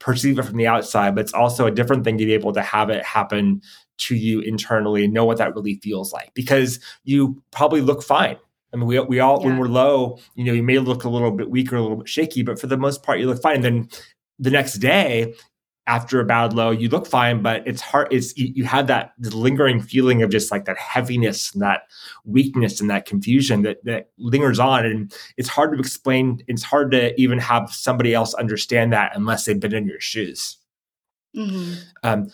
perceive 0.02 0.38
it 0.38 0.42
from 0.42 0.56
the 0.56 0.66
outside, 0.66 1.14
but 1.14 1.22
it's 1.22 1.32
also 1.32 1.66
a 1.66 1.70
different 1.70 2.04
thing 2.04 2.18
to 2.18 2.26
be 2.26 2.34
able 2.34 2.52
to 2.52 2.62
have 2.62 2.90
it 2.90 3.04
happen 3.04 3.62
to 3.98 4.16
you 4.16 4.40
internally 4.40 5.04
and 5.04 5.14
know 5.14 5.24
what 5.24 5.38
that 5.38 5.54
really 5.54 5.76
feels 5.76 6.12
like 6.12 6.32
because 6.34 6.80
you 7.04 7.40
probably 7.52 7.80
look 7.80 8.02
fine. 8.02 8.36
I 8.72 8.76
mean, 8.76 8.86
we, 8.86 8.98
we 9.00 9.20
all, 9.20 9.40
yeah. 9.40 9.48
when 9.48 9.58
we're 9.58 9.68
low, 9.68 10.18
you 10.34 10.44
know, 10.44 10.52
you 10.52 10.62
may 10.62 10.78
look 10.78 11.04
a 11.04 11.08
little 11.08 11.30
bit 11.30 11.50
weaker, 11.50 11.76
a 11.76 11.82
little 11.82 11.98
bit 11.98 12.08
shaky, 12.08 12.42
but 12.42 12.58
for 12.58 12.66
the 12.66 12.76
most 12.76 13.02
part, 13.02 13.20
you 13.20 13.26
look 13.26 13.40
fine. 13.40 13.56
And 13.56 13.64
then 13.64 13.88
the 14.38 14.50
next 14.50 14.74
day, 14.74 15.34
after 15.86 16.20
a 16.20 16.24
bad 16.24 16.52
low, 16.52 16.70
you 16.70 16.88
look 16.88 17.06
fine, 17.06 17.42
but 17.42 17.66
it's 17.66 17.80
hard. 17.80 18.08
It's 18.12 18.36
you, 18.36 18.52
you 18.54 18.64
have 18.64 18.86
that 18.86 19.12
lingering 19.18 19.82
feeling 19.82 20.22
of 20.22 20.30
just 20.30 20.52
like 20.52 20.64
that 20.66 20.78
heaviness 20.78 21.52
and 21.52 21.62
that 21.62 21.88
weakness 22.24 22.80
and 22.80 22.88
that 22.88 23.04
confusion 23.04 23.62
that 23.62 23.84
that 23.84 24.10
lingers 24.16 24.60
on, 24.60 24.86
and 24.86 25.12
it's 25.36 25.48
hard 25.48 25.72
to 25.72 25.78
explain. 25.78 26.42
It's 26.46 26.62
hard 26.62 26.92
to 26.92 27.20
even 27.20 27.38
have 27.38 27.70
somebody 27.70 28.14
else 28.14 28.32
understand 28.34 28.92
that 28.92 29.12
unless 29.16 29.44
they've 29.44 29.58
been 29.58 29.74
in 29.74 29.86
your 29.86 30.00
shoes. 30.00 30.56
Mm-hmm. 31.36 31.74
Um, 32.04 32.30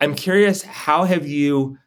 I'm 0.00 0.14
curious, 0.14 0.62
how 0.62 1.04
have 1.04 1.26
you, 1.26 1.78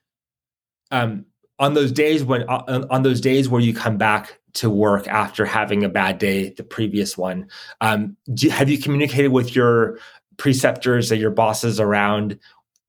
um, 0.91 1.25
on 1.60 1.75
those 1.75 1.91
days 1.91 2.24
when 2.24 2.44
uh, 2.50 2.88
on 2.89 3.03
those 3.03 3.22
days 3.22 3.48
where 3.48 3.62
you 3.62 3.74
come 3.74 3.98
back 3.98 4.39
to 4.53 4.70
work 4.70 5.08
after 5.08 5.46
having 5.46 5.84
a 5.84 5.89
bad 5.89 6.18
day, 6.18 6.50
the 6.50 6.63
previous 6.63 7.18
one, 7.18 7.48
um, 7.82 8.18
do, 8.34 8.50
have 8.50 8.68
you 8.68 8.79
communicated 8.79 9.29
with 9.29 9.56
your 9.56 10.00
preceptors 10.39 11.12
or 11.12 11.15
your 11.15 11.29
bosses 11.29 11.79
around 11.79 12.39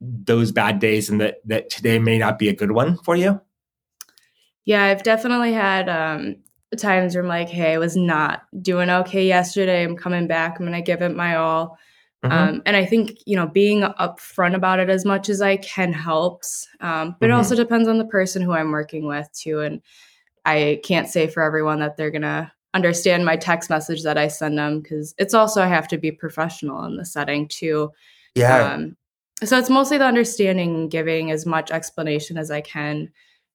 those 0.00 0.50
bad 0.50 0.78
days 0.78 1.10
and 1.10 1.20
that 1.20 1.40
that 1.44 1.68
today 1.68 1.98
may 1.98 2.16
not 2.16 2.38
be 2.38 2.48
a 2.48 2.54
good 2.54 2.72
one 2.72 2.96
for 2.98 3.16
you? 3.16 3.38
Yeah, 4.64 4.84
I've 4.84 5.02
definitely 5.02 5.52
had 5.52 5.88
um, 5.88 6.36
times 6.78 7.14
where 7.14 7.22
I'm 7.22 7.28
like, 7.28 7.48
hey, 7.48 7.74
I 7.74 7.78
was 7.78 7.96
not 7.96 8.42
doing 8.62 8.88
okay 8.88 9.26
yesterday. 9.26 9.84
I'm 9.84 9.96
coming 9.96 10.26
back. 10.26 10.58
I'm 10.58 10.66
going 10.66 10.72
to 10.72 10.82
give 10.82 11.02
it 11.02 11.14
my 11.14 11.36
all. 11.36 11.78
Mm-hmm. 12.24 12.32
Um, 12.32 12.62
and 12.66 12.76
I 12.76 12.84
think, 12.84 13.18
you 13.26 13.34
know, 13.34 13.46
being 13.46 13.80
upfront 13.80 14.54
about 14.54 14.78
it 14.78 14.90
as 14.90 15.04
much 15.04 15.28
as 15.28 15.40
I 15.40 15.56
can 15.56 15.92
helps. 15.92 16.68
Um, 16.80 17.16
but 17.18 17.26
mm-hmm. 17.26 17.32
it 17.32 17.36
also 17.36 17.56
depends 17.56 17.88
on 17.88 17.98
the 17.98 18.04
person 18.04 18.42
who 18.42 18.52
I'm 18.52 18.70
working 18.70 19.06
with 19.06 19.28
too. 19.32 19.60
And 19.60 19.80
I 20.44 20.80
can't 20.84 21.08
say 21.08 21.26
for 21.26 21.42
everyone 21.42 21.80
that 21.80 21.96
they're 21.96 22.10
going 22.10 22.22
to 22.22 22.52
understand 22.74 23.24
my 23.24 23.36
text 23.36 23.70
message 23.70 24.02
that 24.02 24.18
I 24.18 24.28
send 24.28 24.58
them 24.58 24.80
because 24.80 25.14
it's 25.18 25.34
also 25.34 25.62
I 25.62 25.66
have 25.66 25.88
to 25.88 25.98
be 25.98 26.12
professional 26.12 26.84
in 26.84 26.96
the 26.96 27.04
setting 27.04 27.48
too. 27.48 27.90
Yeah. 28.34 28.72
Um, 28.72 28.96
so 29.42 29.58
it's 29.58 29.70
mostly 29.70 29.98
the 29.98 30.04
understanding, 30.04 30.88
giving 30.88 31.30
as 31.30 31.46
much 31.46 31.70
explanation 31.70 32.36
as 32.36 32.50
I 32.50 32.60
can. 32.60 33.10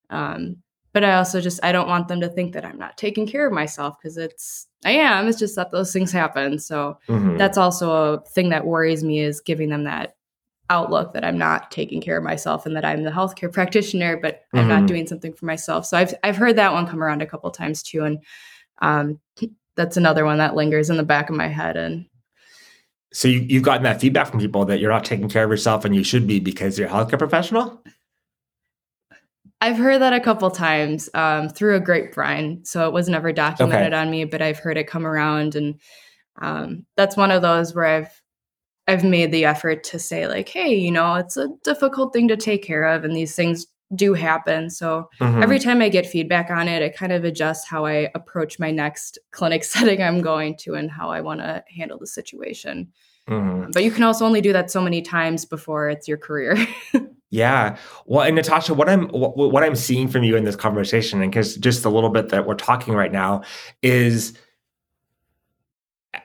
Um, 0.10 0.58
but 0.94 1.04
I 1.04 1.16
also 1.16 1.42
just 1.42 1.60
I 1.64 1.72
don't 1.72 1.90
want 1.90 2.08
them 2.08 2.22
to 2.22 2.30
think 2.30 2.54
that 2.54 2.66
I'm 2.66 2.78
not 2.78 2.98
taking 2.98 3.28
care 3.28 3.46
of 3.46 3.54
myself 3.54 3.98
because 4.00 4.18
it's 4.18 4.68
I 4.86 4.92
am. 4.92 5.28
It's 5.28 5.40
just 5.40 5.56
that 5.58 5.72
those 5.72 5.92
things 5.92 6.12
happen. 6.12 6.58
So 6.58 6.98
mm-hmm. 7.08 7.38
that's 7.38 7.58
also 7.58 8.14
a 8.14 8.22
thing 8.22 8.50
that 8.50 8.66
worries 8.66 9.04
me 9.04 9.20
is 9.20 9.42
giving 9.42 9.70
them 9.70 9.84
that 9.84 10.16
outlook 10.70 11.14
that 11.14 11.26
I'm 11.26 11.38
not 11.38 11.70
taking 11.70 12.02
care 12.02 12.18
of 12.18 12.24
myself 12.24 12.66
and 12.66 12.76
that 12.76 12.86
I'm 12.86 13.04
the 13.04 13.12
healthcare 13.12 13.52
practitioner, 13.54 14.18
but 14.18 14.36
mm-hmm. 14.36 14.60
I'm 14.60 14.68
not 14.68 14.78
mm-hmm. 14.78 14.86
doing 14.88 15.08
something 15.08 15.34
for 15.34 15.46
myself. 15.46 15.86
So 15.86 15.98
I've 15.98 16.14
I've 16.24 16.38
heard 16.38 16.56
that 16.56 16.74
one 16.74 16.88
come 16.88 17.04
around 17.04 17.22
a 17.22 17.28
couple 17.28 17.52
times 17.52 17.84
too, 17.84 18.04
and 18.06 18.20
um, 18.80 19.20
that's 19.76 19.98
another 19.98 20.26
one 20.26 20.38
that 20.38 20.56
lingers 20.56 20.90
in 20.90 20.98
the 20.98 21.04
back 21.04 21.30
of 21.30 21.36
my 21.36 21.48
head. 21.48 21.78
And 21.78 22.06
so 23.12 23.28
you, 23.28 23.40
you've 23.42 23.64
gotten 23.64 23.84
that 23.84 24.02
feedback 24.02 24.28
from 24.28 24.40
people 24.40 24.66
that 24.66 24.80
you're 24.80 24.92
not 24.92 25.06
taking 25.06 25.30
care 25.30 25.44
of 25.44 25.50
yourself 25.50 25.86
and 25.86 25.96
you 25.96 26.04
should 26.04 26.28
be 26.28 26.40
because 26.40 26.78
you're 26.78 26.88
a 26.88 26.92
healthcare 26.92 27.20
professional. 27.20 27.82
I've 29.62 29.78
heard 29.78 30.02
that 30.02 30.14
a 30.14 30.20
couple 30.20 30.52
times 30.52 31.10
um, 31.14 31.50
through 31.50 31.76
a 31.76 31.80
grapevine. 31.80 32.64
So 32.66 32.88
it 32.88 32.94
was 32.94 33.10
never 33.10 33.32
documented 33.32 33.94
okay. 33.94 34.02
on 34.02 34.12
me, 34.12 34.26
but 34.26 34.42
I've 34.42 34.60
heard 34.60 34.78
it 34.78 34.88
come 34.88 35.08
around, 35.08 35.56
and 35.56 35.80
um, 36.42 36.86
that's 36.98 37.16
one 37.18 37.32
of 37.32 37.42
those 37.42 37.74
where 37.74 37.86
I've 37.86 38.22
I've 38.88 39.04
made 39.04 39.32
the 39.32 39.46
effort 39.46 39.84
to 39.86 39.98
say 39.98 40.28
like, 40.28 40.50
hey, 40.50 40.76
you 40.76 40.92
know, 40.92 41.16
it's 41.16 41.38
a 41.38 41.50
difficult 41.64 42.14
thing 42.14 42.28
to 42.28 42.38
take 42.38 42.64
care 42.64 42.84
of, 42.84 43.06
and 43.06 43.16
these 43.16 43.36
things 43.36 43.66
do 43.94 44.14
happen. 44.14 44.70
So 44.70 45.10
mm-hmm. 45.20 45.44
every 45.44 45.60
time 45.60 45.82
I 45.82 45.90
get 45.90 46.06
feedback 46.06 46.50
on 46.50 46.68
it, 46.68 46.82
it 46.82 46.96
kind 46.96 47.12
of 47.12 47.24
adjusts 47.24 47.68
how 47.68 47.86
I 47.86 48.10
approach 48.16 48.58
my 48.58 48.72
next 48.72 49.20
clinic 49.32 49.64
setting 49.64 50.02
I'm 50.02 50.22
going 50.22 50.58
to 50.60 50.74
and 50.74 50.90
how 50.90 51.10
I 51.10 51.22
want 51.22 51.42
to 51.42 51.64
handle 51.76 51.98
the 52.00 52.08
situation. 52.08 52.92
Mm-hmm. 53.30 53.72
But 53.72 53.84
you 53.84 53.92
can 53.92 54.04
also 54.04 54.26
only 54.26 54.42
do 54.42 54.54
that 54.54 54.70
so 54.70 54.82
many 54.82 55.02
times 55.02 55.46
before 55.46 55.90
it's 55.90 56.08
your 56.08 56.18
career. 56.18 56.58
yeah. 57.32 57.78
Well, 58.06 58.22
and 58.22 58.36
Natasha, 58.36 58.74
what 58.74 58.88
I'm 58.88 59.08
what, 59.10 59.36
what 59.36 59.64
I'm 59.64 59.76
seeing 59.76 60.08
from 60.08 60.24
you 60.24 60.36
in 60.36 60.44
this 60.44 60.56
conversation, 60.56 61.22
and 61.22 61.32
because 61.32 61.56
just 61.56 61.86
a 61.86 61.90
little 61.90 62.12
bit 62.12 62.30
that 62.30 62.46
we're 62.46 62.54
talking 62.54 62.94
right 62.94 63.12
now, 63.12 63.42
is 63.82 64.38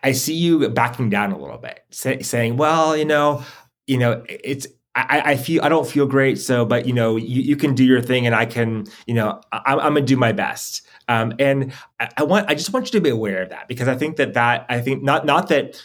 I 0.03 0.13
see 0.13 0.35
you 0.35 0.69
backing 0.69 1.09
down 1.09 1.33
a 1.33 1.39
little 1.39 1.57
bit, 1.57 1.81
say, 1.91 2.21
saying, 2.21 2.59
"Well, 2.59 2.95
you 2.95 3.07
know, 3.07 3.45
you 3.87 3.97
know, 3.97 4.23
it's 4.29 4.67
I, 5.09 5.31
I, 5.33 5.37
feel 5.37 5.63
I 5.65 5.69
don't 5.69 5.87
feel 5.87 6.07
great. 6.07 6.39
So, 6.39 6.65
but 6.65 6.87
you 6.87 6.93
know, 6.93 7.17
you, 7.17 7.43
you 7.43 7.57
can 7.57 7.75
do 7.75 7.85
your 7.85 8.01
thing, 8.01 8.27
and 8.27 8.35
I 8.35 8.47
can, 8.47 8.87
you 9.07 9.15
know, 9.15 9.41
I, 9.53 9.73
am 9.73 9.95
gonna 9.95 10.01
do 10.03 10.17
my 10.17 10.33
best. 10.33 10.87
Um, 11.09 11.35
and 11.39 11.73
I, 11.99 12.09
I, 12.19 12.23
want 12.25 12.49
I 12.49 12.55
just 12.55 12.73
want 12.73 12.87
you 12.87 12.93
to 12.93 13.01
be 13.01 13.11
aware 13.11 13.43
of 13.43 13.51
that 13.51 13.69
because 13.69 13.89
I 13.89 13.97
think 13.97 14.17
that 14.17 14.35
that 14.35 14.67
I 14.69 14.81
think 14.81 15.03
not 15.03 15.27
not 15.27 15.49
that 15.49 15.81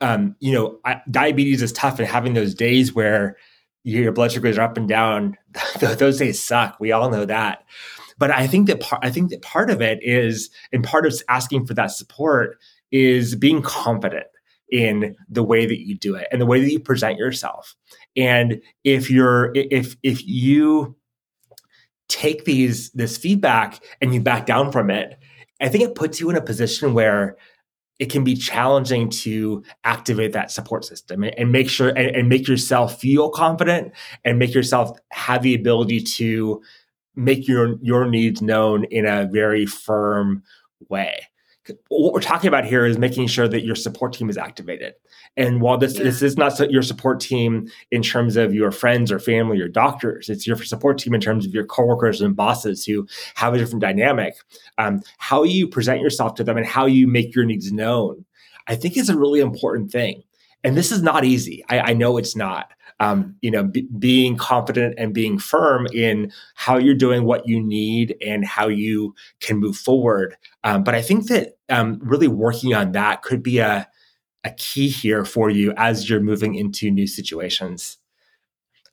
um, 0.00 0.36
you 0.40 0.52
know 0.52 0.78
I, 0.84 1.00
diabetes 1.10 1.62
is 1.62 1.72
tough 1.72 1.98
and 1.98 2.08
having 2.08 2.34
those 2.34 2.54
days 2.54 2.94
where 2.94 3.36
your 3.84 4.12
blood 4.12 4.32
sugars 4.32 4.58
are 4.58 4.62
up 4.62 4.76
and 4.76 4.88
down. 4.88 5.36
those 5.80 6.18
days 6.18 6.42
suck. 6.42 6.78
We 6.80 6.92
all 6.92 7.10
know 7.10 7.24
that. 7.24 7.64
But 8.18 8.30
I 8.30 8.46
think 8.46 8.66
that 8.66 8.80
part 8.80 9.04
I 9.04 9.10
think 9.10 9.30
that 9.30 9.42
part 9.42 9.70
of 9.70 9.80
it 9.80 9.98
is, 10.02 10.50
and 10.72 10.82
part 10.82 11.06
of 11.06 11.14
asking 11.28 11.66
for 11.66 11.74
that 11.74 11.90
support 11.90 12.58
is 12.90 13.34
being 13.34 13.62
confident 13.62 14.26
in 14.70 15.14
the 15.28 15.42
way 15.42 15.66
that 15.66 15.86
you 15.86 15.96
do 15.96 16.14
it 16.14 16.26
and 16.32 16.40
the 16.40 16.46
way 16.46 16.60
that 16.60 16.70
you 16.70 16.80
present 16.80 17.18
yourself. 17.18 17.76
And 18.16 18.60
if 18.84 19.10
you're 19.10 19.52
if 19.54 19.96
if 20.02 20.26
you 20.26 20.96
take 22.08 22.44
these 22.44 22.90
this 22.92 23.16
feedback 23.16 23.82
and 24.00 24.14
you 24.14 24.20
back 24.20 24.46
down 24.46 24.72
from 24.72 24.90
it, 24.90 25.18
I 25.60 25.68
think 25.68 25.84
it 25.84 25.94
puts 25.94 26.20
you 26.20 26.30
in 26.30 26.36
a 26.36 26.42
position 26.42 26.94
where 26.94 27.36
it 27.98 28.10
can 28.10 28.24
be 28.24 28.34
challenging 28.34 29.08
to 29.08 29.62
activate 29.84 30.32
that 30.34 30.50
support 30.50 30.84
system 30.84 31.24
and, 31.24 31.50
make 31.50 31.70
sure 31.70 31.88
and, 31.88 32.14
and 32.14 32.28
make 32.28 32.46
yourself 32.46 33.00
feel 33.00 33.30
confident 33.30 33.92
and 34.24 34.38
make 34.38 34.52
yourself 34.52 34.98
have 35.12 35.42
the 35.42 35.54
ability 35.54 36.00
to 36.00 36.60
make 37.14 37.48
your 37.48 37.76
your 37.80 38.06
needs 38.06 38.42
known 38.42 38.84
in 38.84 39.06
a 39.06 39.26
very 39.26 39.64
firm 39.64 40.42
way 40.90 41.18
what 41.88 42.12
we're 42.12 42.20
talking 42.20 42.48
about 42.48 42.64
here 42.64 42.86
is 42.86 42.98
making 42.98 43.26
sure 43.26 43.48
that 43.48 43.64
your 43.64 43.74
support 43.74 44.12
team 44.12 44.28
is 44.28 44.38
activated. 44.38 44.94
And 45.36 45.60
while 45.60 45.78
this, 45.78 45.96
yeah. 45.96 46.04
this 46.04 46.22
is 46.22 46.36
not 46.36 46.58
your 46.70 46.82
support 46.82 47.20
team 47.20 47.68
in 47.90 48.02
terms 48.02 48.36
of 48.36 48.54
your 48.54 48.70
friends 48.70 49.12
or 49.12 49.18
family 49.18 49.60
or 49.60 49.68
doctors, 49.68 50.28
it's 50.28 50.46
your 50.46 50.56
support 50.56 50.98
team 50.98 51.14
in 51.14 51.20
terms 51.20 51.46
of 51.46 51.52
your 51.52 51.64
coworkers 51.64 52.20
and 52.20 52.36
bosses 52.36 52.84
who 52.84 53.06
have 53.34 53.54
a 53.54 53.58
different 53.58 53.80
dynamic. 53.80 54.34
Um, 54.78 55.02
how 55.18 55.42
you 55.42 55.68
present 55.68 56.00
yourself 56.00 56.34
to 56.36 56.44
them 56.44 56.56
and 56.56 56.66
how 56.66 56.86
you 56.86 57.06
make 57.06 57.34
your 57.34 57.44
needs 57.44 57.72
known, 57.72 58.24
I 58.66 58.76
think 58.76 58.96
is 58.96 59.08
a 59.08 59.18
really 59.18 59.40
important 59.40 59.90
thing. 59.90 60.22
And 60.64 60.76
this 60.76 60.90
is 60.90 61.02
not 61.02 61.24
easy. 61.24 61.64
I, 61.68 61.80
I 61.80 61.92
know 61.92 62.16
it's 62.16 62.34
not 62.34 62.72
um, 63.00 63.36
you 63.42 63.50
know, 63.50 63.64
b- 63.64 63.88
being 63.98 64.36
confident 64.36 64.94
and 64.98 65.12
being 65.12 65.38
firm 65.38 65.86
in 65.92 66.32
how 66.54 66.78
you're 66.78 66.94
doing 66.94 67.24
what 67.24 67.46
you 67.46 67.60
need 67.60 68.16
and 68.24 68.44
how 68.44 68.68
you 68.68 69.14
can 69.40 69.58
move 69.58 69.76
forward. 69.76 70.36
Um, 70.64 70.82
but 70.82 70.94
I 70.94 71.02
think 71.02 71.26
that 71.28 71.55
um, 71.68 71.98
really 72.02 72.28
working 72.28 72.74
on 72.74 72.92
that 72.92 73.22
could 73.22 73.42
be 73.42 73.58
a, 73.58 73.88
a 74.44 74.50
key 74.50 74.88
here 74.88 75.24
for 75.24 75.50
you 75.50 75.72
as 75.76 76.08
you're 76.08 76.20
moving 76.20 76.54
into 76.54 76.90
new 76.90 77.06
situations. 77.06 77.98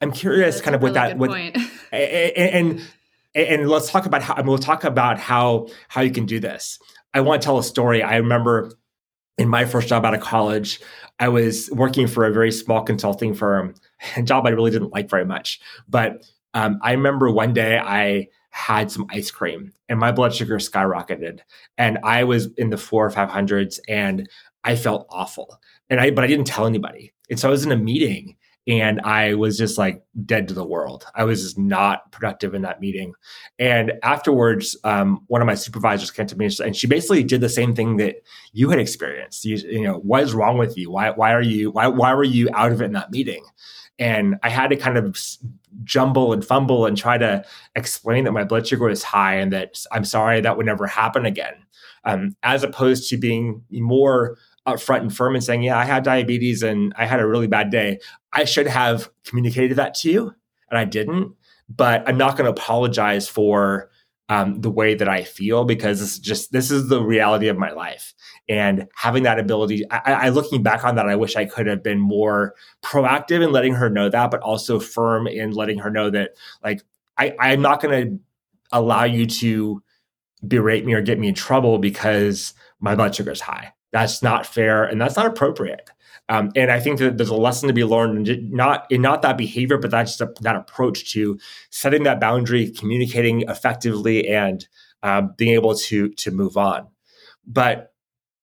I'm 0.02 0.12
curious, 0.12 0.60
kind 0.60 0.76
of 0.76 0.82
with 0.82 0.96
that, 0.96 1.18
with, 1.18 1.32
and, 1.32 1.62
and 1.94 2.82
and 3.36 3.70
let's 3.70 3.90
talk 3.90 4.06
about 4.06 4.22
how. 4.22 4.34
I 4.34 4.38
mean, 4.38 4.48
we'll 4.48 4.58
talk 4.58 4.84
about 4.84 5.18
how 5.18 5.68
how 5.88 6.02
you 6.02 6.12
can 6.12 6.26
do 6.26 6.40
this. 6.40 6.78
I 7.14 7.22
want 7.22 7.42
to 7.42 7.46
tell 7.46 7.58
a 7.58 7.64
story. 7.64 8.04
I 8.04 8.18
remember 8.18 8.72
in 9.38 9.48
my 9.48 9.66
first 9.66 9.88
job 9.88 10.06
out 10.06 10.14
of 10.14 10.22
college, 10.22 10.80
I 11.20 11.30
was 11.30 11.70
working 11.72 12.08
for 12.08 12.26
a 12.26 12.32
very 12.32 12.52
small 12.52 12.84
consulting 12.84 13.34
firm, 13.34 13.76
a 14.18 14.24
job 14.24 14.46
I 14.46 14.50
really 14.50 14.72
didn't 14.72 14.92
like 14.92 15.10
very 15.10 15.26
much. 15.26 15.60
But 15.88 16.26
um, 16.54 16.80
I 16.82 16.92
remember 16.92 17.32
one 17.32 17.54
day 17.54 17.78
I 17.78 18.28
had 18.54 18.92
some 18.92 19.08
ice 19.10 19.32
cream 19.32 19.74
and 19.90 20.00
my 20.00 20.12
blood 20.12 20.34
sugar 20.34 20.58
skyrocketed, 20.58 21.40
and 21.78 21.98
I 22.04 22.24
was 22.24 22.50
in 22.58 22.70
the 22.70 22.78
four 22.78 23.04
or 23.04 23.10
five 23.10 23.30
hundreds, 23.30 23.80
and 23.90 24.30
I 24.64 24.76
felt 24.76 25.08
awful. 25.10 25.60
And 25.90 26.00
I, 26.00 26.12
but 26.12 26.24
I 26.24 26.28
didn't 26.28 26.46
tell 26.46 26.68
anybody. 26.68 27.14
And 27.32 27.40
so 27.40 27.48
I 27.48 27.52
was 27.52 27.66
in 27.66 27.72
a 27.72 27.78
meeting, 27.78 28.38
and 28.68 29.02
I 29.02 29.34
was 29.34 29.58
just 29.58 29.80
like 29.80 30.04
dead 30.24 30.48
to 30.48 30.54
the 30.54 30.64
world. 30.64 31.06
I 31.16 31.24
was 31.24 31.42
just 31.42 31.58
not 31.58 32.12
productive 32.12 32.54
in 32.54 32.62
that 32.62 32.80
meeting. 32.80 33.14
And 33.58 33.94
afterwards, 34.04 34.78
um, 34.84 35.24
one 35.28 35.42
of 35.42 35.48
my 35.48 35.56
supervisors 35.56 36.12
came 36.12 36.28
to 36.28 36.38
me 36.38 36.48
and 36.64 36.76
she 36.76 36.86
basically 36.86 37.24
did 37.24 37.42
the 37.42 37.50
same 37.50 37.76
thing 37.76 37.98
that 37.98 38.18
you 38.54 38.70
had 38.70 38.80
experienced. 38.80 39.46
You, 39.46 39.58
you 39.58 39.82
know, 39.82 39.98
what 39.98 40.24
is 40.24 40.34
wrong 40.34 40.60
with 40.60 40.78
you? 40.78 40.92
Why 40.92 41.10
why 41.10 41.34
are 41.34 41.42
you 41.42 41.72
why 41.72 41.88
why 41.88 42.14
were 42.14 42.24
you 42.24 42.50
out 42.54 42.72
of 42.72 42.82
it 42.82 42.86
in 42.86 42.94
that 42.94 43.12
meeting? 43.12 43.44
And 44.00 44.38
I 44.44 44.50
had 44.50 44.70
to 44.70 44.76
kind 44.76 44.98
of 44.98 45.20
jumble 45.84 46.34
and 46.34 46.44
fumble 46.44 46.86
and 46.86 46.98
try 46.98 47.18
to 47.18 47.44
explain 47.76 48.24
that 48.24 48.32
my 48.32 48.44
blood 48.44 48.68
sugar 48.68 48.86
was 48.86 49.04
high 49.04 49.36
and 49.36 49.52
that 49.54 49.84
I'm 49.92 50.06
sorry 50.06 50.42
that 50.42 50.58
would 50.58 50.66
never 50.66 50.88
happen 50.88 51.26
again. 51.26 51.54
Um, 52.06 52.36
as 52.44 52.64
opposed 52.64 53.10
to 53.10 53.18
being 53.18 53.64
more 53.72 54.38
upfront 54.68 55.02
and 55.02 55.16
firm 55.16 55.36
and 55.36 55.44
saying, 55.44 55.64
Yeah, 55.64 55.78
I 55.78 55.86
had 55.86 56.04
diabetes 56.04 56.64
and 56.64 56.94
I 56.98 57.06
had 57.06 57.20
a 57.20 57.28
really 57.28 57.48
bad 57.48 57.70
day. 57.70 58.00
I 58.32 58.46
should 58.46 58.68
have 58.68 59.10
communicated 59.24 59.78
that 59.78 59.94
to 59.96 60.12
you 60.12 60.36
and 60.70 60.78
I 60.78 60.86
didn't. 60.86 61.34
But 61.70 62.08
I'm 62.08 62.18
not 62.18 62.38
going 62.38 62.46
to 62.46 62.52
apologize 62.52 63.28
for 63.28 63.90
um, 64.30 64.62
the 64.62 64.72
way 64.72 64.96
that 64.96 65.10
I 65.10 65.24
feel 65.24 65.66
because 65.66 66.02
is 66.02 66.18
just 66.20 66.52
this 66.52 66.72
is 66.72 66.88
the 66.88 67.02
reality 67.02 67.48
of 67.48 67.58
my 67.58 67.72
life. 67.72 68.14
And 68.48 68.88
having 68.96 69.24
that 69.24 69.40
ability, 69.40 69.90
I, 69.92 70.14
I 70.14 70.30
looking 70.30 70.64
back 70.64 70.84
on 70.84 70.96
that, 70.96 71.08
I 71.08 71.16
wish 71.16 71.36
I 71.36 71.46
could 71.46 71.68
have 71.68 71.84
been 71.84 72.00
more 72.00 72.56
proactive 72.82 73.44
in 73.44 73.52
letting 73.52 73.74
her 73.74 73.90
know 73.90 74.10
that, 74.10 74.32
but 74.32 74.42
also 74.42 74.80
firm 74.80 75.28
in 75.28 75.52
letting 75.52 75.80
her 75.80 75.90
know 75.90 76.10
that 76.10 76.32
like 76.64 76.82
I, 77.18 77.36
I'm 77.40 77.62
not 77.62 77.82
going 77.82 78.08
to 78.08 78.20
allow 78.72 79.04
you 79.04 79.26
to 79.28 79.84
berate 80.48 80.86
me 80.86 80.94
or 80.94 81.02
get 81.02 81.20
me 81.20 81.28
in 81.28 81.36
trouble 81.36 81.78
because 81.78 82.54
my 82.80 82.96
blood 82.96 83.16
sugar 83.16 83.32
is 83.32 83.42
high. 83.42 83.74
That's 83.92 84.24
not 84.24 84.46
fair 84.46 84.84
and 84.84 85.00
that's 85.00 85.16
not 85.16 85.26
appropriate. 85.26 85.90
Um, 86.30 86.52
and 86.56 86.72
I 86.72 86.80
think 86.80 87.00
that 87.00 87.18
there's 87.18 87.30
a 87.30 87.36
lesson 87.36 87.68
to 87.68 87.74
be 87.74 87.84
learned 87.84 88.30
in 88.30 88.50
not 88.52 88.86
in 88.90 89.02
not 89.02 89.22
that 89.24 89.38
behavior, 89.38 89.78
but 89.78 89.92
that's 89.92 90.20
a, 90.22 90.34
that 90.42 90.56
approach 90.56 91.12
to 91.14 91.38
setting 91.70 92.04
that 92.04 92.20
boundary, 92.20 92.72
communicating 92.72 93.42
effectively, 93.42 94.28
and 94.28 94.68
uh, 95.04 95.24
being 95.38 95.54
able 95.54 95.76
to 95.76 96.10
to 96.10 96.32
move 96.32 96.56
on. 96.56 96.88
But 97.46 97.94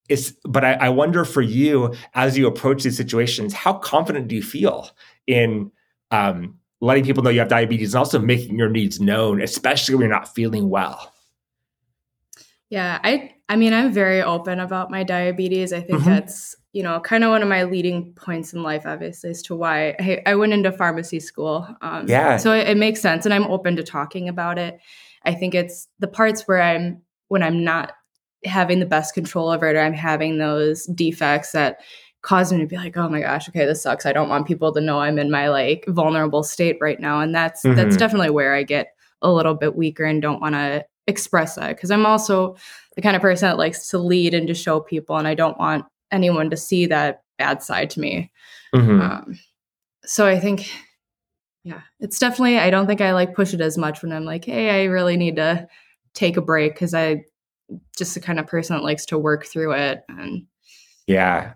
it's 0.08 0.32
but 0.44 0.64
I, 0.64 0.72
I 0.74 0.88
wonder 0.90 1.24
for 1.24 1.40
you 1.40 1.94
as 2.14 2.36
you 2.36 2.46
approach 2.46 2.82
these 2.82 2.96
situations, 2.96 3.54
how 3.54 3.74
confident 3.74 4.28
do 4.28 4.34
you 4.34 4.42
feel 4.42 4.90
in 5.26 5.72
um, 6.10 6.58
letting 6.80 7.04
people 7.04 7.22
know 7.22 7.30
you 7.30 7.40
have 7.40 7.48
diabetes 7.48 7.94
and 7.94 7.98
also 7.98 8.18
making 8.18 8.58
your 8.58 8.68
needs 8.68 9.00
known, 9.00 9.40
especially 9.40 9.94
when 9.94 10.02
you're 10.02 10.18
not 10.18 10.34
feeling 10.34 10.68
well? 10.68 11.14
Yeah, 12.68 13.00
I 13.02 13.34
I 13.48 13.56
mean, 13.56 13.72
I'm 13.72 13.92
very 13.92 14.22
open 14.22 14.60
about 14.60 14.90
my 14.90 15.02
diabetes. 15.02 15.72
I 15.72 15.80
think 15.80 16.00
mm-hmm. 16.00 16.10
that's, 16.10 16.54
you 16.72 16.82
know, 16.82 17.00
kind 17.00 17.24
of 17.24 17.30
one 17.30 17.42
of 17.42 17.48
my 17.48 17.64
leading 17.64 18.12
points 18.14 18.52
in 18.52 18.62
life, 18.62 18.82
obviously, 18.86 19.30
as 19.30 19.42
to 19.42 19.56
why 19.56 19.96
I, 19.98 20.22
I 20.26 20.34
went 20.36 20.52
into 20.52 20.70
pharmacy 20.70 21.18
school. 21.18 21.68
Um, 21.82 22.06
yeah. 22.08 22.36
So 22.36 22.52
it, 22.52 22.68
it 22.68 22.76
makes 22.76 23.00
sense. 23.00 23.24
And 23.24 23.34
I'm 23.34 23.44
open 23.44 23.76
to 23.76 23.82
talking 23.82 24.28
about 24.28 24.58
it. 24.58 24.78
I 25.24 25.34
think 25.34 25.54
it's 25.54 25.88
the 25.98 26.08
parts 26.08 26.42
where 26.42 26.62
I'm, 26.62 27.02
when 27.28 27.42
I'm 27.42 27.64
not 27.64 27.92
having 28.44 28.78
the 28.78 28.86
best 28.86 29.14
control 29.14 29.50
over 29.50 29.68
it 29.68 29.76
or 29.76 29.80
I'm 29.80 29.92
having 29.92 30.38
those 30.38 30.86
defects 30.86 31.52
that 31.52 31.80
cause 32.22 32.52
me 32.52 32.60
to 32.60 32.66
be 32.66 32.76
like, 32.76 32.96
oh 32.96 33.08
my 33.08 33.20
gosh, 33.20 33.48
okay, 33.48 33.66
this 33.66 33.82
sucks. 33.82 34.06
I 34.06 34.12
don't 34.12 34.28
want 34.28 34.46
people 34.46 34.72
to 34.72 34.80
know 34.80 35.00
I'm 35.00 35.18
in 35.18 35.30
my 35.30 35.48
like 35.48 35.84
vulnerable 35.88 36.42
state 36.42 36.78
right 36.80 37.00
now. 37.00 37.20
And 37.20 37.34
that's, 37.34 37.62
mm-hmm. 37.62 37.76
that's 37.76 37.96
definitely 37.96 38.30
where 38.30 38.54
I 38.54 38.62
get 38.62 38.94
a 39.22 39.32
little 39.32 39.54
bit 39.54 39.74
weaker 39.74 40.04
and 40.04 40.22
don't 40.22 40.40
want 40.40 40.54
to 40.54 40.84
express 41.06 41.56
that 41.56 41.76
because 41.76 41.90
I'm 41.90 42.06
also 42.06 42.56
the 42.94 43.02
kind 43.02 43.16
of 43.16 43.22
person 43.22 43.48
that 43.48 43.58
likes 43.58 43.88
to 43.88 43.98
lead 43.98 44.34
and 44.34 44.46
to 44.46 44.54
show 44.54 44.80
people, 44.80 45.16
and 45.16 45.26
I 45.26 45.34
don't 45.34 45.58
want 45.58 45.84
anyone 46.12 46.50
to 46.50 46.56
see 46.56 46.86
that 46.86 47.22
bad 47.38 47.62
side 47.62 47.90
to 47.90 48.00
me. 48.00 48.30
Mm-hmm. 48.74 49.00
Um, 49.00 49.38
so 50.04 50.26
I 50.26 50.38
think, 50.38 50.70
yeah, 51.64 51.80
it's 51.98 52.18
definitely. 52.18 52.58
I 52.58 52.70
don't 52.70 52.86
think 52.86 53.00
I 53.00 53.12
like 53.12 53.34
push 53.34 53.54
it 53.54 53.60
as 53.60 53.76
much 53.78 54.02
when 54.02 54.12
I'm 54.12 54.24
like, 54.24 54.44
hey, 54.44 54.82
I 54.82 54.84
really 54.84 55.16
need 55.16 55.36
to 55.36 55.68
take 56.14 56.36
a 56.36 56.42
break 56.42 56.74
because 56.74 56.94
I 56.94 57.24
just 57.96 58.14
the 58.14 58.20
kind 58.20 58.38
of 58.38 58.46
person 58.46 58.76
that 58.76 58.82
likes 58.82 59.06
to 59.06 59.18
work 59.18 59.46
through 59.46 59.72
it 59.72 60.02
and. 60.08 60.46
Yeah, 61.06 61.54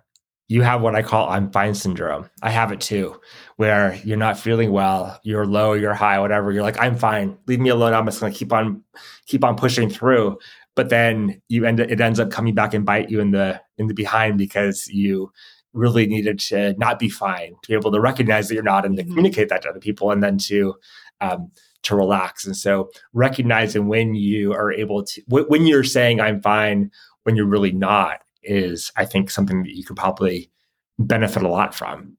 you 0.48 0.62
have 0.62 0.82
what 0.82 0.94
I 0.94 1.02
call 1.02 1.28
I'm 1.28 1.50
fine 1.50 1.74
syndrome. 1.74 2.28
I 2.42 2.50
have 2.50 2.70
it 2.72 2.80
too, 2.80 3.20
where 3.56 3.98
you're 4.04 4.16
not 4.16 4.38
feeling 4.38 4.72
well, 4.72 5.18
you're 5.22 5.46
low, 5.46 5.72
you're 5.72 5.94
high, 5.94 6.18
whatever. 6.20 6.52
You're 6.52 6.62
like, 6.62 6.80
I'm 6.80 6.96
fine. 6.96 7.38
Leave 7.46 7.60
me 7.60 7.70
alone. 7.70 7.94
I'm 7.94 8.04
just 8.04 8.20
gonna 8.20 8.32
keep 8.32 8.52
on 8.52 8.82
keep 9.26 9.44
on 9.44 9.56
pushing 9.56 9.88
through. 9.88 10.38
But 10.76 10.88
then 10.88 11.40
you 11.48 11.64
end 11.64 11.80
it 11.80 12.00
ends 12.00 12.18
up 12.18 12.30
coming 12.30 12.54
back 12.54 12.74
and 12.74 12.84
bite 12.84 13.10
you 13.10 13.20
in 13.20 13.30
the 13.30 13.60
in 13.78 13.86
the 13.86 13.94
behind 13.94 14.38
because 14.38 14.88
you 14.88 15.30
really 15.72 16.06
needed 16.06 16.38
to 16.38 16.74
not 16.78 16.98
be 16.98 17.08
fine, 17.08 17.54
to 17.62 17.68
be 17.68 17.74
able 17.74 17.92
to 17.92 18.00
recognize 18.00 18.48
that 18.48 18.54
you're 18.54 18.62
not 18.62 18.84
and 18.84 18.96
to 18.96 19.02
mm-hmm. 19.02 19.10
communicate 19.10 19.48
that 19.48 19.62
to 19.62 19.68
other 19.68 19.80
people 19.80 20.10
and 20.10 20.22
then 20.22 20.38
to 20.38 20.74
um, 21.20 21.50
to 21.82 21.94
relax. 21.94 22.44
And 22.44 22.56
so 22.56 22.90
recognizing 23.12 23.86
when 23.86 24.14
you 24.14 24.52
are 24.52 24.72
able 24.72 25.04
to 25.04 25.22
when 25.28 25.66
you're 25.66 25.84
saying 25.84 26.20
I'm 26.20 26.40
fine 26.40 26.90
when 27.24 27.36
you're 27.36 27.46
really 27.46 27.72
not 27.72 28.20
is, 28.42 28.92
I 28.96 29.04
think, 29.04 29.30
something 29.30 29.62
that 29.62 29.74
you 29.74 29.84
could 29.84 29.96
probably 29.96 30.50
benefit 30.98 31.42
a 31.42 31.48
lot 31.48 31.74
from. 31.74 32.16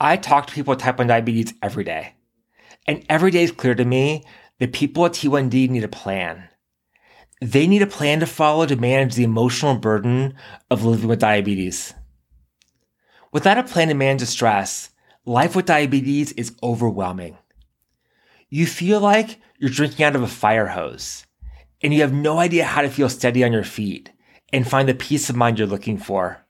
I 0.00 0.16
talk 0.16 0.46
to 0.46 0.54
people 0.54 0.72
with 0.72 0.80
type 0.80 0.98
1 0.98 1.06
diabetes 1.06 1.54
every 1.62 1.84
day. 1.84 2.14
And 2.86 3.04
every 3.08 3.30
day 3.30 3.44
is 3.44 3.52
clear 3.52 3.74
to 3.74 3.84
me 3.84 4.24
that 4.58 4.72
people 4.72 5.04
with 5.04 5.12
T1D 5.12 5.70
need 5.70 5.84
a 5.84 5.88
plan. 5.88 6.48
They 7.40 7.66
need 7.66 7.82
a 7.82 7.86
plan 7.86 8.20
to 8.20 8.26
follow 8.26 8.66
to 8.66 8.76
manage 8.76 9.14
the 9.14 9.24
emotional 9.24 9.76
burden 9.76 10.34
of 10.70 10.84
living 10.84 11.08
with 11.08 11.18
diabetes. 11.20 11.94
Without 13.32 13.58
a 13.58 13.64
plan 13.64 13.88
to 13.88 13.94
manage 13.94 14.20
the 14.20 14.26
stress, 14.26 14.90
life 15.24 15.56
with 15.56 15.66
diabetes 15.66 16.32
is 16.32 16.56
overwhelming. 16.62 17.36
You 18.48 18.66
feel 18.66 19.00
like 19.00 19.40
you're 19.58 19.70
drinking 19.70 20.04
out 20.04 20.14
of 20.14 20.22
a 20.22 20.28
fire 20.28 20.68
hose, 20.68 21.26
and 21.82 21.92
you 21.92 22.02
have 22.02 22.12
no 22.12 22.38
idea 22.38 22.64
how 22.64 22.82
to 22.82 22.88
feel 22.88 23.08
steady 23.08 23.42
on 23.42 23.52
your 23.52 23.64
feet 23.64 24.12
and 24.52 24.68
find 24.68 24.88
the 24.88 24.94
peace 24.94 25.28
of 25.28 25.36
mind 25.36 25.58
you're 25.58 25.66
looking 25.66 25.98
for. 25.98 26.46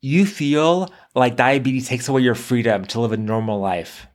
You 0.00 0.24
feel 0.24 0.88
like 1.14 1.36
diabetes 1.36 1.88
takes 1.88 2.08
away 2.08 2.22
your 2.22 2.36
freedom 2.36 2.84
to 2.86 3.00
live 3.00 3.12
a 3.12 3.16
normal 3.16 3.58
life. 3.58 4.06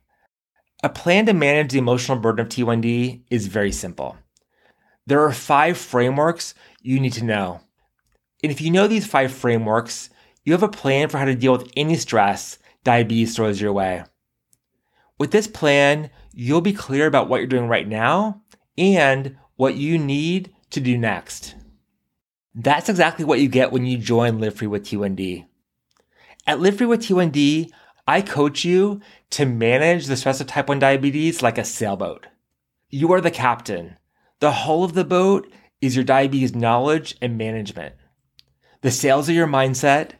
A 0.82 0.88
plan 0.88 1.26
to 1.26 1.32
manage 1.32 1.72
the 1.72 1.78
emotional 1.78 2.18
burden 2.18 2.46
of 2.46 2.50
T1D 2.50 3.24
is 3.30 3.46
very 3.46 3.72
simple. 3.72 4.16
There 5.06 5.22
are 5.22 5.32
five 5.32 5.78
frameworks 5.78 6.54
you 6.82 6.98
need 6.98 7.12
to 7.14 7.24
know. 7.24 7.60
And 8.42 8.50
if 8.50 8.60
you 8.60 8.70
know 8.70 8.86
these 8.86 9.06
five 9.06 9.32
frameworks, 9.32 10.10
you 10.44 10.52
have 10.52 10.62
a 10.62 10.68
plan 10.68 11.08
for 11.08 11.18
how 11.18 11.24
to 11.24 11.34
deal 11.34 11.52
with 11.52 11.70
any 11.76 11.96
stress 11.96 12.58
diabetes 12.84 13.34
throws 13.34 13.60
your 13.60 13.72
way. 13.72 14.04
With 15.18 15.30
this 15.30 15.48
plan, 15.48 16.10
you'll 16.32 16.60
be 16.60 16.72
clear 16.72 17.06
about 17.06 17.28
what 17.28 17.38
you're 17.38 17.46
doing 17.46 17.68
right 17.68 17.88
now 17.88 18.42
and 18.76 19.36
what 19.56 19.74
you 19.76 19.98
need 19.98 20.52
to 20.70 20.80
do 20.80 20.98
next. 20.98 21.54
That's 22.54 22.88
exactly 22.88 23.24
what 23.24 23.40
you 23.40 23.48
get 23.48 23.72
when 23.72 23.86
you 23.86 23.98
join 23.98 24.38
Live 24.38 24.54
Free 24.54 24.66
with 24.66 24.84
T1D. 24.84 25.46
At 26.46 26.60
Live 26.60 26.78
Free 26.78 26.86
with 26.86 27.00
T1D, 27.00 27.70
I 28.06 28.22
coach 28.22 28.64
you 28.64 29.00
to 29.30 29.46
manage 29.46 30.06
the 30.06 30.16
stress 30.16 30.40
of 30.40 30.46
type 30.46 30.68
1 30.68 30.78
diabetes 30.78 31.42
like 31.42 31.58
a 31.58 31.64
sailboat. 31.64 32.26
You 32.88 33.12
are 33.12 33.20
the 33.20 33.30
captain. 33.30 33.98
The 34.38 34.52
hull 34.52 34.84
of 34.84 34.92
the 34.92 35.04
boat 35.04 35.50
is 35.80 35.96
your 35.96 36.04
diabetes 36.04 36.54
knowledge 36.54 37.16
and 37.22 37.38
management. 37.38 37.94
The 38.82 38.90
sails 38.90 39.30
are 39.30 39.32
your 39.32 39.46
mindset, 39.46 40.12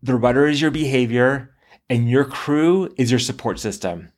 the 0.00 0.14
rudder 0.14 0.46
is 0.46 0.60
your 0.60 0.70
behavior, 0.70 1.52
and 1.90 2.08
your 2.08 2.24
crew 2.24 2.94
is 2.96 3.10
your 3.10 3.18
support 3.18 3.58
system. 3.58 4.12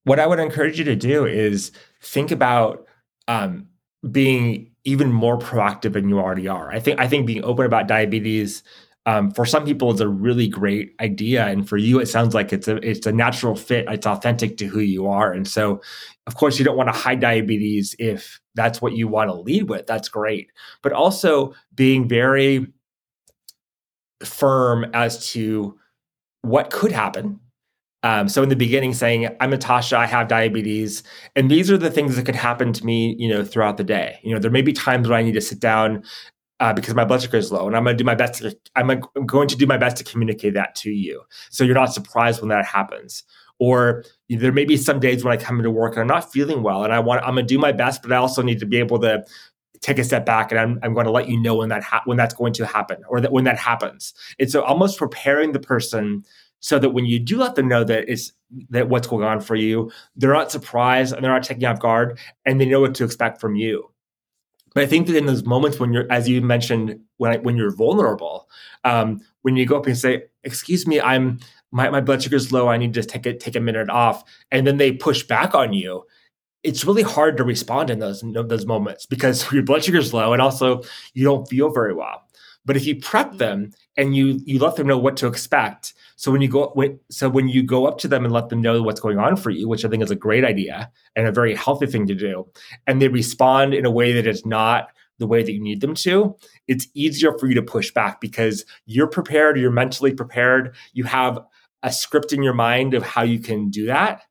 What 0.05 0.19
i 0.19 0.27
would 0.27 0.39
encourage 0.39 0.79
you 0.79 0.85
to 0.87 0.97
do 0.97 1.27
is 1.27 1.71
think 2.01 2.31
about 2.31 2.87
um, 3.27 3.69
being 4.11 4.71
even 4.85 5.13
more 5.13 5.39
proactive 5.39 5.93
than 5.93 6.09
you 6.09 6.19
already 6.19 6.49
are. 6.49 6.71
I 6.73 6.81
think 6.81 6.99
i 6.99 7.07
think 7.07 7.27
being 7.27 7.45
open 7.45 7.67
about 7.67 7.89
diabetes 7.89 8.63
um, 9.09 9.31
for 9.31 9.47
some 9.47 9.65
people 9.65 9.91
it's 9.91 10.03
a 10.03 10.09
really 10.09 10.47
great 10.47 10.95
idea. 11.01 11.47
And 11.47 11.67
for 11.67 11.79
you 11.79 11.99
it 11.99 12.07
sounds 12.07 12.35
like 12.35 12.53
it's 12.53 12.69
a 12.69 12.77
it's 12.87 13.07
a 13.07 13.13
natural 13.13 13.57
fit. 13.57 13.87
It's 13.89 14.07
authentic 14.07 14.59
to 14.59 14.67
who 14.67 14.81
you 14.81 15.09
are. 15.09 15.33
And 15.33 15.49
so 15.49 15.81
of 16.27 16.35
course 16.35 16.59
you 16.59 16.65
don't 16.65 16.77
want 16.77 16.93
to 16.93 16.99
hide 16.99 17.19
diabetes 17.19 17.97
if 17.99 18.39
that's 18.55 18.83
what 18.83 18.93
you 18.93 19.09
want 19.09 19.31
to 19.31 19.35
lead 19.35 19.71
with. 19.71 19.87
That's 19.87 20.11
great. 20.11 20.53
But 20.83 20.93
also 20.93 21.55
being 21.75 22.07
very 22.07 22.67
firm 24.23 24.85
as 24.93 25.27
to 25.31 25.79
what 26.43 26.71
could 26.71 26.93
happen. 26.93 27.41
Um, 28.03 28.29
so 28.29 28.43
in 28.43 28.51
the 28.51 28.57
beginning 28.57 28.93
saying 28.93 29.29
i'm 29.41 29.51
natasha 29.51 29.97
i 29.97 30.05
have 30.05 30.29
diabetes. 30.29 31.03
And 31.35 31.51
these 31.51 31.71
are 31.71 31.79
the 31.79 31.91
things 31.91 32.15
that 32.17 32.27
could 32.27 32.37
happen 32.37 32.75
to 32.75 32.85
me 32.85 33.17
you 33.19 33.29
know 33.31 33.43
throughout 33.43 33.79
the 33.79 33.85
day. 33.85 34.21
You 34.23 34.35
know 34.35 34.39
there 34.39 34.51
may 34.51 34.63
be 34.63 34.75
times 34.75 35.09
when 35.09 35.19
i 35.19 35.23
need 35.23 35.33
to 35.33 35.41
sit 35.41 35.61
down 35.61 36.05
uh, 36.61 36.73
because 36.73 36.95
my 36.95 37.05
blood 37.05 37.23
sugar 37.23 37.37
is 37.37 37.53
low, 37.53 37.67
and 37.67 37.77
I'm 37.77 37.85
going 37.85 37.97
to 37.97 38.03
do 38.03 38.07
my 38.07 38.15
best. 38.15 38.43
To, 38.43 38.57
I'm 38.77 39.01
going 39.27 39.49
to 39.49 39.57
do 39.57 39.67
my 39.67 39.77
best 39.77 39.97
to 39.99 40.05
communicate 40.05 40.55
that 40.55 40.75
to 40.77 40.91
you, 40.91 41.23
so 41.51 41.65
you're 41.65 41.75
not 41.75 41.93
surprised 41.93 42.41
when 42.41 42.49
that 42.51 42.65
happens. 42.65 43.23
Or 43.61 44.05
there 44.29 44.53
may 44.53 44.65
be 44.65 44.77
some 44.77 45.01
days 45.01 45.25
when 45.25 45.33
I 45.33 45.37
come 45.37 45.59
into 45.59 45.71
work 45.71 45.95
and 45.95 46.03
I'm 46.03 46.07
not 46.07 46.33
feeling 46.33 46.63
well, 46.63 46.85
and 46.85 46.93
I 46.93 47.01
want 47.01 47.23
I'm 47.23 47.35
going 47.35 47.47
to 47.47 47.55
do 47.55 47.59
my 47.59 47.73
best, 47.73 48.03
but 48.03 48.13
I 48.13 48.17
also 48.17 48.43
need 48.43 48.61
to 48.61 48.67
be 48.67 48.79
able 48.79 48.99
to 49.01 49.25
take 49.81 49.99
a 49.99 50.05
step 50.05 50.27
back, 50.27 50.51
and 50.51 50.61
I'm, 50.61 50.79
I'm 50.83 50.95
going 50.95 51.07
to 51.07 51.13
let 51.13 51.29
you 51.29 51.41
know 51.41 51.57
when 51.57 51.69
that 51.69 51.83
ha- 51.83 52.03
when 52.05 52.17
that's 52.17 52.35
going 52.35 52.53
to 52.55 52.67
happen, 52.67 53.03
or 53.09 53.21
that 53.21 53.33
when 53.33 53.45
that 53.45 53.59
happens. 53.59 54.15
It's 54.39 54.55
almost 54.55 54.99
preparing 54.99 55.53
the 55.53 55.61
person 55.61 56.25
so 56.61 56.79
that 56.81 56.91
when 56.91 57.07
you 57.07 57.21
do 57.21 57.39
let 57.39 57.55
them 57.55 57.69
know 57.69 57.85
that 57.85 58.09
it's 58.11 58.33
that 58.71 58.89
what's 58.89 59.07
going 59.07 59.25
on 59.25 59.41
for 59.41 59.55
you, 59.55 59.93
they're 60.17 60.33
not 60.33 60.51
surprised 60.51 61.15
and 61.15 61.23
they're 61.23 61.33
not 61.33 61.45
taking 61.45 61.65
off 61.65 61.79
guard, 61.79 62.19
and 62.45 62.61
they 62.61 62.67
know 62.67 62.81
what 62.81 62.95
to 62.97 63.05
expect 63.05 63.41
from 63.41 63.55
you. 63.55 63.89
But 64.75 64.85
I 64.85 64.87
think 64.87 65.07
that 65.07 65.17
in 65.17 65.27
those 65.27 65.45
moments 65.45 65.79
when 65.79 65.93
you're, 65.93 66.11
as 66.11 66.29
you 66.29 66.41
mentioned, 66.41 67.01
when 67.17 67.33
I, 67.33 67.37
when 67.39 67.57
you're 67.57 67.75
vulnerable, 67.75 68.49
um, 68.85 69.21
when 69.43 69.57
you 69.57 69.67
go 69.67 69.77
up 69.77 69.87
and 69.87 69.97
say, 69.97 70.25
"Excuse 70.45 70.87
me, 70.87 71.01
I'm 71.01 71.41
my, 71.71 71.91
my 71.91 72.01
blood 72.01 72.23
sugar 72.23 72.37
is 72.37 72.53
low. 72.53 72.69
I 72.69 72.77
need 72.77 72.95
to 72.95 73.03
take 73.03 73.27
a 73.27 73.35
take 73.35 73.57
a 73.57 73.61
minute 73.61 73.91
off," 73.91 74.25
and 74.51 74.67
then 74.67 74.77
they 74.77 74.93
push 74.93 75.23
back 75.23 75.55
on 75.55 75.73
you, 75.73 76.05
it's 76.63 76.85
really 76.85 77.03
hard 77.03 77.37
to 77.37 77.45
respond 77.45 77.91
in 77.91 77.99
those 77.99 78.23
in 78.23 78.33
those 78.33 78.67
moments 78.67 79.07
because 79.07 79.51
your 79.53 79.63
blood 79.63 79.85
sugar 79.85 79.99
is 79.99 80.13
low 80.13 80.33
and 80.33 80.43
also 80.43 80.83
you 81.15 81.25
don't 81.25 81.49
feel 81.49 81.71
very 81.71 81.95
well. 81.95 82.23
But 82.65 82.77
if 82.77 82.87
you 82.87 83.01
prep 83.01 83.39
them 83.39 83.71
and 83.97 84.15
you 84.17 84.41
you 84.45 84.59
let 84.59 84.77
them 84.77 84.87
know 84.87 84.99
what 84.99 85.17
to 85.19 85.27
expect, 85.27 85.95
so 86.19 86.33
when 86.33 86.41
you 86.41 86.49
go 86.49 86.75
so 87.13 87.29
when 87.29 87.47
you 87.47 87.63
go 87.63 87.87
up 87.87 87.99
to 87.99 88.09
them 88.09 88.25
and 88.25 88.35
let 88.35 88.49
them 88.49 88.61
know 88.61 88.83
what's 88.83 88.99
going 88.99 89.21
on 89.21 89.37
for 89.37 89.51
you, 89.51 89.69
which 89.69 89.85
I 89.85 89.89
think 89.89 90.03
is 90.03 90.11
a 90.11 90.17
great 90.17 90.45
idea 90.45 90.91
and 91.15 91.29
a 91.29 91.33
very 91.33 91.55
healthy 91.55 91.87
thing 91.87 92.09
to 92.09 92.15
do, 92.15 92.45
and 92.89 93.01
they 93.01 93.07
respond 93.07 93.73
in 93.73 93.87
a 93.87 93.91
way 93.91 94.13
that 94.13 94.27
is 94.27 94.45
not 94.45 94.89
the 95.19 95.29
way 95.29 95.45
that 95.45 95.53
you 95.53 95.61
need 95.61 95.81
them 95.81 95.95
to, 95.95 96.37
it's 96.67 96.89
easier 96.95 97.39
for 97.39 97.47
you 97.47 97.55
to 97.55 97.63
push 97.63 97.93
back 97.93 98.21
because 98.21 98.65
you're 98.85 99.07
prepared, 99.07 99.61
you're 99.61 99.71
mentally 99.71 100.13
prepared, 100.13 100.75
you 100.93 101.05
have 101.05 101.39
a 101.85 101.93
script 101.93 102.33
in 102.33 102.43
your 102.43 102.53
mind 102.53 102.95
of 102.95 103.05
how 103.05 103.23
you 103.23 103.39
can 103.39 103.71
do 103.71 103.87
that, 103.87 104.23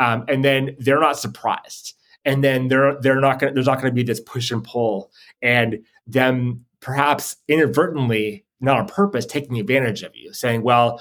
um, 0.00 0.24
and 0.26 0.44
then 0.44 0.74
they're 0.80 1.00
not 1.00 1.16
surprised, 1.16 1.94
and 2.24 2.42
then 2.42 2.66
they're 2.66 3.00
they're 3.00 3.20
not 3.20 3.38
going 3.38 3.54
there's 3.54 3.68
not 3.68 3.80
going 3.80 3.92
to 3.92 3.94
be 3.94 4.02
this 4.02 4.20
push 4.20 4.50
and 4.50 4.64
pull, 4.64 5.12
and 5.42 5.78
them 6.08 6.64
perhaps 6.80 7.36
inadvertently 7.46 8.44
not 8.60 8.78
on 8.78 8.88
purpose 8.88 9.26
taking 9.26 9.60
advantage 9.60 10.02
of 10.02 10.16
you 10.16 10.32
saying 10.32 10.62
well 10.62 11.00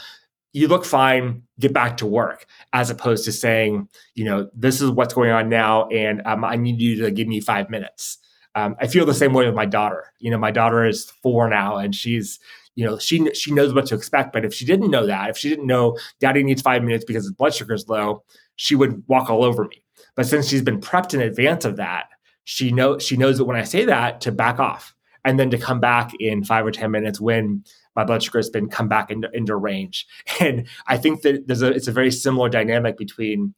you 0.56 0.70
look 0.70 0.86
fine 0.86 1.44
get 1.60 1.74
back 1.74 1.98
to 1.98 2.06
work 2.06 2.46
as 2.72 2.90
opposed 2.90 3.26
to 3.26 3.32
saying 3.32 3.90
you 4.14 4.24
know 4.24 4.50
this 4.56 4.82
is 4.82 4.90
what's 4.90 5.14
going 5.14 5.30
on 5.30 5.50
now 5.50 5.88
and 5.90 6.22
um, 6.26 6.46
i 6.46 6.56
need 6.56 6.80
you 6.80 6.96
to 6.96 7.12
give 7.12 7.28
me 7.28 7.42
five 7.42 7.70
minutes. 7.70 8.18
Um, 8.56 8.76
i 8.80 8.88
feel 8.88 9.06
the 9.06 9.14
same 9.14 9.34
way 9.34 9.46
with 9.46 9.54
my 9.54 9.66
daughter. 9.66 10.14
You 10.20 10.32
know 10.32 10.38
my 10.38 10.52
daughter 10.52 10.86
is 10.86 11.12
four 11.22 11.50
now 11.50 11.76
and 11.76 11.94
she's 11.94 12.40
you 12.76 12.86
know 12.86 12.98
she 12.98 13.34
she 13.34 13.52
knows 13.52 13.74
what 13.74 13.86
to 13.88 13.96
expect 13.96 14.32
but 14.32 14.46
if 14.46 14.54
she 14.54 14.66
didn't 14.66 14.92
know 14.92 15.06
that 15.06 15.30
if 15.30 15.38
she 15.38 15.50
didn't 15.50 15.68
know 15.68 15.98
daddy 16.22 16.42
needs 16.42 16.62
five 16.62 16.84
minutes 16.84 17.04
because 17.04 17.26
his 17.26 17.34
blood 17.34 17.54
sugar 17.54 17.74
is 17.74 17.90
low 17.90 18.24
she 18.56 18.76
would 18.76 19.04
walk 19.08 19.30
all 19.30 19.44
over 19.44 19.66
me. 19.66 19.84
But 20.16 20.26
since 20.26 20.48
she's 20.48 20.62
been 20.62 20.80
prepped 20.80 21.14
in 21.14 21.20
advance 21.20 21.66
of 21.66 21.76
that 21.76 22.06
she 22.46 22.72
know 22.72 22.98
she 22.98 23.18
knows 23.18 23.38
that 23.38 23.46
when 23.46 23.58
i 23.58 23.64
say 23.64 23.84
that 23.84 24.22
to 24.22 24.32
back 24.32 24.60
off 24.60 24.96
and 25.26 25.38
then 25.38 25.50
to 25.50 25.58
come 25.58 25.82
back 25.82 26.12
in 26.20 26.46
five 26.46 26.66
or 26.66 26.72
10 26.72 26.92
minutes 26.92 27.20
when 27.20 27.64
my 27.96 28.04
blood 28.04 28.24
sugar 28.24 28.40
has 28.40 28.50
been 28.50 28.70
come 28.70 28.88
back 28.88 29.10
into, 29.10 29.30
into 29.34 29.56
range. 29.56 30.08
And 30.40 30.68
I 30.88 30.98
think 30.98 31.22
that 31.22 31.48
there's 31.48 31.62
a, 31.62 31.72
it's 31.72 31.88
a 31.88 31.94
very 31.94 32.12
similar 32.12 32.50
dynamic 32.50 32.98
between 32.98 33.54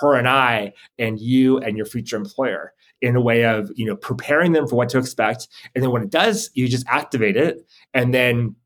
her 0.00 0.14
and 0.14 0.28
I 0.28 0.74
and 0.98 1.18
you 1.18 1.58
and 1.58 1.76
your 1.76 1.86
future 1.86 2.16
employer 2.16 2.74
in 3.00 3.16
a 3.16 3.20
way 3.20 3.44
of, 3.44 3.70
you 3.74 3.86
know, 3.86 3.96
preparing 3.96 4.52
them 4.52 4.66
for 4.66 4.76
what 4.76 4.88
to 4.90 4.98
expect. 4.98 5.48
And 5.74 5.82
then 5.82 5.90
when 5.90 6.02
it 6.02 6.10
does, 6.10 6.50
you 6.54 6.68
just 6.68 6.86
activate 6.88 7.36
it. 7.36 7.66
And 7.94 8.12
then 8.12 8.56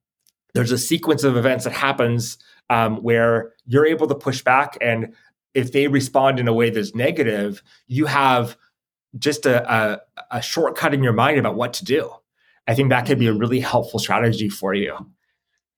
there's 0.54 0.72
a 0.72 0.78
sequence 0.78 1.22
of 1.22 1.36
events 1.36 1.64
that 1.64 1.72
happens 1.72 2.38
um, 2.70 2.96
where 3.02 3.52
you're 3.66 3.86
able 3.86 4.06
to 4.08 4.14
push 4.14 4.42
back. 4.42 4.76
And 4.80 5.14
if 5.54 5.72
they 5.72 5.86
respond 5.86 6.40
in 6.40 6.48
a 6.48 6.52
way 6.52 6.70
that's 6.70 6.94
negative, 6.94 7.62
you 7.86 8.06
have 8.06 8.56
just 9.18 9.46
a, 9.46 9.72
a, 9.72 10.00
a 10.30 10.42
shortcut 10.42 10.94
in 10.94 11.02
your 11.02 11.12
mind 11.12 11.38
about 11.38 11.54
what 11.54 11.74
to 11.74 11.84
do 11.84 12.10
I 12.66 12.74
think 12.74 12.90
that 12.90 13.06
could 13.06 13.18
be 13.18 13.26
a 13.26 13.30
mm-hmm. 13.30 13.38
really 13.38 13.60
helpful 13.60 13.98
strategy 13.98 14.48
for 14.48 14.74
you. 14.74 14.96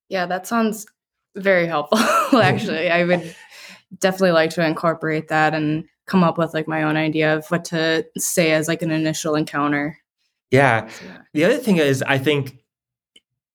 Yeah, 0.08 0.26
that 0.26 0.46
sounds 0.46 0.86
very 1.36 1.66
helpful. 1.66 1.98
Actually, 2.40 2.90
I 2.90 3.04
would 3.04 3.34
definitely 3.98 4.32
like 4.32 4.50
to 4.50 4.64
incorporate 4.64 5.28
that 5.28 5.54
and 5.54 5.84
come 6.06 6.22
up 6.22 6.36
with 6.36 6.52
like 6.52 6.68
my 6.68 6.82
own 6.82 6.96
idea 6.96 7.36
of 7.36 7.46
what 7.48 7.64
to 7.66 8.04
say 8.18 8.52
as 8.52 8.68
like 8.68 8.82
an 8.82 8.90
initial 8.90 9.34
encounter. 9.34 9.98
Yeah. 10.50 10.88
The 11.32 11.44
other 11.44 11.56
thing 11.56 11.78
is, 11.78 12.02
I 12.02 12.18
think 12.18 12.58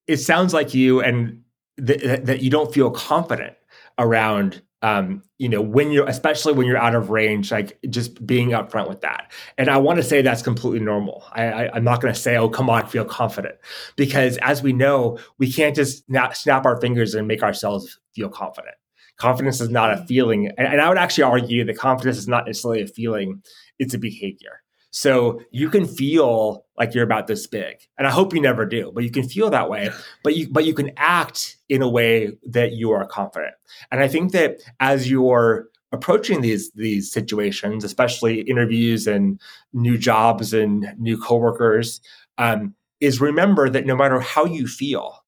it 0.06 0.18
sounds 0.18 0.52
like 0.52 0.74
you 0.74 1.00
and 1.00 1.42
th- 1.84 2.22
that 2.24 2.42
you 2.42 2.50
don't 2.50 2.74
feel 2.74 2.90
confident 2.90 3.54
around 3.98 4.62
um, 4.82 5.22
you 5.38 5.48
know, 5.48 5.60
when 5.60 5.90
you're, 5.90 6.08
especially 6.08 6.54
when 6.54 6.66
you're 6.66 6.78
out 6.78 6.94
of 6.94 7.10
range, 7.10 7.52
like 7.52 7.78
just 7.90 8.24
being 8.26 8.50
upfront 8.50 8.88
with 8.88 9.02
that. 9.02 9.30
And 9.58 9.68
I 9.68 9.76
want 9.76 9.98
to 9.98 10.02
say 10.02 10.22
that's 10.22 10.42
completely 10.42 10.80
normal. 10.80 11.24
I, 11.32 11.44
I, 11.44 11.76
am 11.76 11.84
not 11.84 12.00
going 12.00 12.14
to 12.14 12.18
say, 12.18 12.36
oh, 12.36 12.48
come 12.48 12.70
on, 12.70 12.86
feel 12.86 13.04
confident. 13.04 13.56
Because 13.96 14.38
as 14.38 14.62
we 14.62 14.72
know, 14.72 15.18
we 15.38 15.52
can't 15.52 15.76
just 15.76 16.06
snap, 16.06 16.34
snap 16.34 16.64
our 16.64 16.80
fingers 16.80 17.14
and 17.14 17.28
make 17.28 17.42
ourselves 17.42 17.98
feel 18.14 18.30
confident. 18.30 18.74
Confidence 19.16 19.60
is 19.60 19.68
not 19.68 19.92
a 19.92 20.04
feeling. 20.06 20.46
And, 20.56 20.66
and 20.66 20.80
I 20.80 20.88
would 20.88 20.96
actually 20.98 21.24
argue 21.24 21.64
that 21.64 21.76
confidence 21.76 22.16
is 22.16 22.28
not 22.28 22.46
necessarily 22.46 22.82
a 22.82 22.86
feeling, 22.86 23.42
it's 23.78 23.92
a 23.92 23.98
behavior. 23.98 24.59
So 24.90 25.40
you 25.52 25.70
can 25.70 25.86
feel 25.86 26.66
like 26.76 26.94
you're 26.94 27.04
about 27.04 27.28
this 27.28 27.46
big. 27.46 27.76
And 27.96 28.06
I 28.06 28.10
hope 28.10 28.34
you 28.34 28.40
never 28.40 28.66
do, 28.66 28.90
but 28.92 29.04
you 29.04 29.10
can 29.10 29.28
feel 29.28 29.50
that 29.50 29.70
way. 29.70 29.90
But 30.24 30.36
you 30.36 30.48
but 30.50 30.64
you 30.64 30.74
can 30.74 30.90
act 30.96 31.56
in 31.68 31.82
a 31.82 31.88
way 31.88 32.32
that 32.48 32.72
you 32.72 32.90
are 32.90 33.06
confident. 33.06 33.54
And 33.92 34.02
I 34.02 34.08
think 34.08 34.32
that 34.32 34.56
as 34.80 35.10
you're 35.10 35.68
approaching 35.92 36.40
these 36.40 36.72
these 36.72 37.10
situations, 37.10 37.84
especially 37.84 38.40
interviews 38.40 39.06
and 39.06 39.40
new 39.72 39.96
jobs 39.96 40.52
and 40.52 40.92
new 40.98 41.16
coworkers, 41.20 42.00
um, 42.38 42.74
is 43.00 43.20
remember 43.20 43.70
that 43.70 43.86
no 43.86 43.96
matter 43.96 44.20
how 44.20 44.44
you 44.44 44.66
feel, 44.66 45.24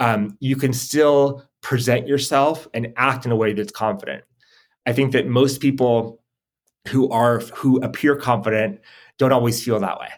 um, 0.00 0.36
you 0.40 0.56
can 0.56 0.72
still 0.72 1.46
present 1.60 2.08
yourself 2.08 2.66
and 2.72 2.92
act 2.96 3.26
in 3.26 3.32
a 3.32 3.36
way 3.36 3.52
that's 3.52 3.72
confident. 3.72 4.24
I 4.86 4.92
think 4.92 5.12
that 5.12 5.28
most 5.28 5.60
people 5.60 6.21
who 6.88 7.08
are 7.10 7.40
who 7.54 7.80
appear 7.80 8.16
confident 8.16 8.80
don't 9.18 9.32
always 9.32 9.62
feel 9.62 9.78
that 9.80 10.00
way. 10.00 10.08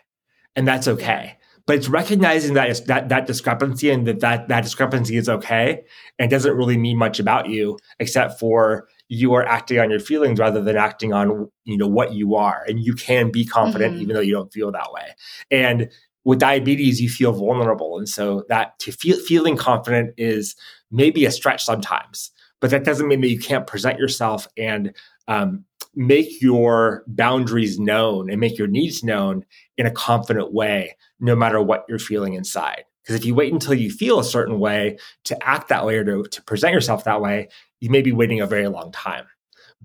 And 0.57 0.67
that's 0.67 0.89
okay. 0.89 1.37
But 1.67 1.77
it's 1.77 1.89
recognizing 1.89 2.55
that 2.55 2.87
that 2.87 3.09
that 3.09 3.27
discrepancy 3.27 3.91
and 3.91 4.07
that, 4.07 4.21
that 4.21 4.49
that 4.49 4.63
discrepancy 4.63 5.17
is 5.17 5.29
okay 5.29 5.85
and 6.19 6.31
doesn't 6.31 6.57
really 6.57 6.77
mean 6.77 6.99
much 6.99 7.19
about 7.19 7.49
you 7.49 7.79
except 7.99 8.39
for 8.39 8.89
you 9.09 9.35
are 9.35 9.47
acting 9.47 9.79
on 9.79 9.91
your 9.91 10.01
feelings 10.01 10.39
rather 10.39 10.63
than 10.63 10.77
acting 10.77 11.13
on 11.13 11.51
you 11.65 11.79
know 11.79 11.89
what 11.89 12.13
you 12.13 12.35
are. 12.35 12.65
And 12.69 12.81
you 12.81 12.95
can 12.95 13.31
be 13.31 13.45
confident 13.45 13.95
mm-hmm. 13.95 14.03
even 14.03 14.15
though 14.15 14.21
you 14.21 14.33
don't 14.33 14.53
feel 14.53 14.71
that 14.73 14.93
way. 14.93 15.15
And 15.51 15.91
with 16.25 16.39
diabetes 16.39 17.01
you 17.01 17.09
feel 17.09 17.33
vulnerable. 17.33 17.99
And 17.99 18.09
so 18.09 18.45
that 18.49 18.79
to 18.81 18.93
feel 18.93 19.19
feeling 19.19 19.57
confident 19.57 20.15
is 20.17 20.57
maybe 20.91 21.25
a 21.25 21.31
stretch 21.31 21.65
sometimes 21.65 22.31
but 22.65 22.71
that 22.71 22.83
doesn't 22.83 23.09
mean 23.09 23.21
that 23.21 23.29
you 23.29 23.39
can't 23.39 23.67
present 23.67 23.99
yourself 23.99 24.49
and 24.57 24.95
um, 25.29 25.67
make 25.97 26.41
your 26.41 27.05
boundaries 27.07 27.79
known 27.79 28.31
and 28.31 28.41
make 28.41 28.59
your 28.59 28.67
needs 28.67 29.03
known 29.03 29.45
in 29.77 29.87
a 29.87 29.91
confident 29.91 30.53
way, 30.53 30.97
no 31.21 31.35
matter 31.35 31.61
what 31.61 31.85
you're 31.89 31.99
feeling 31.99 32.35
inside. 32.35 32.85
Because 33.03 33.17
if 33.17 33.27
you 33.27 33.35
wait 33.35 33.53
until 33.53 33.75
you 33.75 33.91
feel 33.91 34.19
a 34.19 34.25
certain 34.25 34.59
way 34.59 34.99
to 35.25 35.47
act 35.47 35.69
that 35.69 35.85
way 35.85 35.97
or 35.97 36.05
to, 36.05 36.25
to 36.25 36.43
present 36.43 36.73
yourself 36.73 37.05
that 37.05 37.21
way, 37.21 37.49
you 37.81 37.91
may 37.91 38.01
be 38.01 38.13
waiting 38.13 38.41
a 38.41 38.47
very 38.47 38.69
long 38.69 38.93
time. 38.93 39.27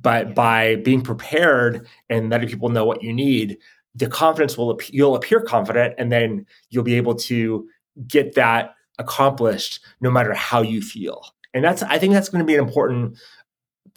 But 0.01 0.33
by 0.33 0.77
being 0.77 1.01
prepared 1.01 1.85
and 2.09 2.29
letting 2.29 2.47
people 2.47 2.69
know 2.69 2.85
what 2.85 3.03
you 3.03 3.11
need, 3.11 3.57
the 3.95 4.07
confidence 4.07 4.57
will 4.57 4.79
you'll 4.87 5.15
appear 5.15 5.41
confident, 5.41 5.95
and 5.97 6.11
then 6.11 6.45
you'll 6.69 6.83
be 6.83 6.95
able 6.95 7.15
to 7.15 7.67
get 8.07 8.35
that 8.35 8.75
accomplished 8.97 9.83
no 9.99 10.09
matter 10.09 10.33
how 10.33 10.61
you 10.61 10.81
feel. 10.81 11.25
And 11.53 11.63
that's 11.63 11.83
I 11.83 11.97
think 11.97 12.13
that's 12.13 12.29
going 12.29 12.39
to 12.39 12.45
be 12.45 12.55
an 12.55 12.63
important 12.63 13.17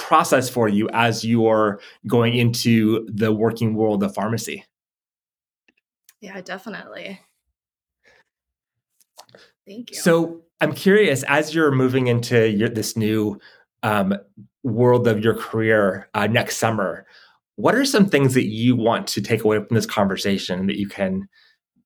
process 0.03 0.51
for 0.51 0.69
you 0.69 0.89
as 0.93 1.25
you're 1.25 1.81
going 2.07 2.35
into 2.35 3.07
the 3.09 3.33
working 3.33 3.75
world 3.75 4.03
of 4.03 4.13
pharmacy. 4.15 4.65
Yeah, 6.21 6.41
definitely. 6.41 7.21
Thank 9.67 9.93
you. 9.93 9.97
So 9.97 10.43
I'm 10.61 10.73
curious, 10.73 11.23
as 11.25 11.55
you're 11.55 11.71
moving 11.71 12.09
into 12.09 12.51
your, 12.51 12.69
this 12.69 12.97
new 12.97 13.41
um, 13.83 14.15
world 14.65 15.07
of 15.07 15.23
your 15.23 15.35
career 15.35 16.09
uh, 16.15 16.27
next 16.27 16.57
summer, 16.57 17.07
what 17.57 17.75
are 17.75 17.85
some 17.85 18.07
things 18.07 18.35
that 18.35 18.47
you 18.47 18.75
want 18.75 19.07
to 19.09 19.21
take 19.21 19.45
away 19.45 19.59
from 19.59 19.75
this 19.75 19.87
conversation 19.87 20.67
that 20.67 20.79
you 20.79 20.89
can 20.89 21.29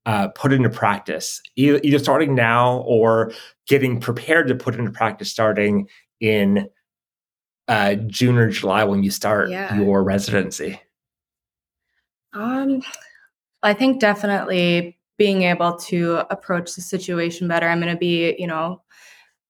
uh, 0.06 0.28
put 0.28 0.52
into 0.52 0.70
practice, 0.70 1.42
either, 1.56 1.80
either 1.82 1.98
starting 1.98 2.34
now 2.34 2.78
or 2.86 3.32
getting 3.66 4.00
prepared 4.00 4.48
to 4.48 4.54
put 4.54 4.74
into 4.74 4.90
practice 4.90 5.30
starting 5.30 5.86
in 6.20 6.66
uh, 7.68 7.94
June 7.94 8.36
or 8.36 8.50
July 8.50 8.84
when 8.84 9.02
you 9.02 9.10
start 9.10 9.50
yeah. 9.50 9.76
your 9.76 10.02
residency? 10.02 10.80
Um, 12.32 12.82
I 13.62 13.74
think 13.74 14.00
definitely 14.00 14.98
being 15.16 15.42
able 15.42 15.76
to 15.76 16.22
approach 16.30 16.74
the 16.74 16.82
situation 16.82 17.48
better. 17.48 17.68
I'm 17.68 17.80
going 17.80 17.92
to 17.92 17.98
be, 17.98 18.36
you 18.38 18.46
know, 18.46 18.82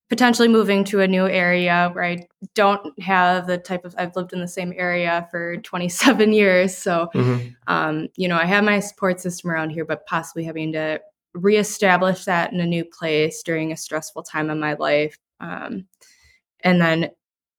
potentially 0.09 0.47
moving 0.47 0.85
to 0.85 1.01
a 1.01 1.09
new 1.09 1.27
area 1.27 1.91
where 1.93 2.05
I 2.05 2.29
don't 2.55 2.99
have 3.01 3.47
the 3.47 3.59
type 3.59 3.85
of 3.85 3.95
I've 3.99 4.15
lived 4.15 4.33
in 4.33 4.41
the 4.41 4.49
same 4.49 4.73
area 4.77 5.27
for 5.31 5.57
27 5.63 6.33
years. 6.33 6.77
So, 6.77 7.09
mm-hmm. 7.15 7.49
um, 7.67 8.09
you 8.17 8.29
know, 8.29 8.37
I 8.37 8.47
have 8.47 8.65
my 8.65 8.81
support 8.81 9.21
system 9.21 9.51
around 9.51 9.71
here, 9.71 9.85
but 9.85 10.07
possibly 10.07 10.45
having 10.45 10.73
to 10.73 11.01
reestablish 11.35 12.25
that 12.25 12.53
in 12.53 12.61
a 12.61 12.67
new 12.67 12.85
place 12.85 13.43
during 13.43 13.73
a 13.73 13.77
stressful 13.77 14.23
time 14.23 14.49
in 14.49 14.61
my 14.61 14.75
life. 14.75 15.19
Um, 15.41 15.87
and 16.61 16.81
then, 16.81 17.11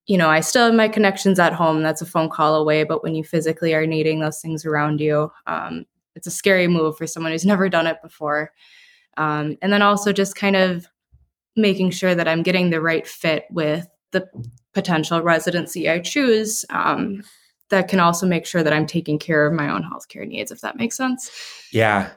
you 0.07 0.17
know, 0.17 0.29
I 0.29 0.39
still 0.39 0.65
have 0.65 0.73
my 0.73 0.87
connections 0.87 1.37
at 1.37 1.53
home. 1.53 1.83
That's 1.83 2.01
a 2.01 2.05
phone 2.05 2.29
call 2.29 2.55
away. 2.55 2.83
But 2.85 3.03
when 3.03 3.13
you 3.13 3.23
physically 3.23 3.73
are 3.73 3.85
needing 3.85 4.19
those 4.19 4.41
things 4.41 4.65
around 4.65 5.01
you, 5.01 5.31
um, 5.45 5.85
it's 6.15 6.27
a 6.27 6.31
scary 6.31 6.67
move 6.67 6.97
for 6.97 7.05
someone 7.05 7.33
who's 7.33 7.45
never 7.53 7.69
done 7.69 7.87
it 7.87 8.01
before. 8.01 8.53
Um, 9.17 9.57
and 9.61 9.71
then 9.71 9.81
also 9.81 10.13
just 10.13 10.35
kind 10.35 10.55
of 10.55 10.87
making 11.55 11.91
sure 11.91 12.15
that 12.15 12.27
I'm 12.27 12.43
getting 12.43 12.69
the 12.69 12.81
right 12.81 13.05
fit 13.05 13.45
with 13.51 13.87
the 14.11 14.27
potential 14.73 15.21
residency 15.21 15.89
I 15.89 15.99
choose. 15.99 16.65
Um, 16.69 17.23
that 17.69 17.89
can 17.89 17.99
also 17.99 18.25
make 18.25 18.45
sure 18.45 18.63
that 18.63 18.71
I'm 18.71 18.85
taking 18.85 19.19
care 19.19 19.45
of 19.45 19.53
my 19.53 19.69
own 19.69 19.83
healthcare 19.83 20.25
needs, 20.25 20.51
if 20.51 20.61
that 20.61 20.77
makes 20.77 20.95
sense. 20.95 21.29
Yeah. 21.73 22.11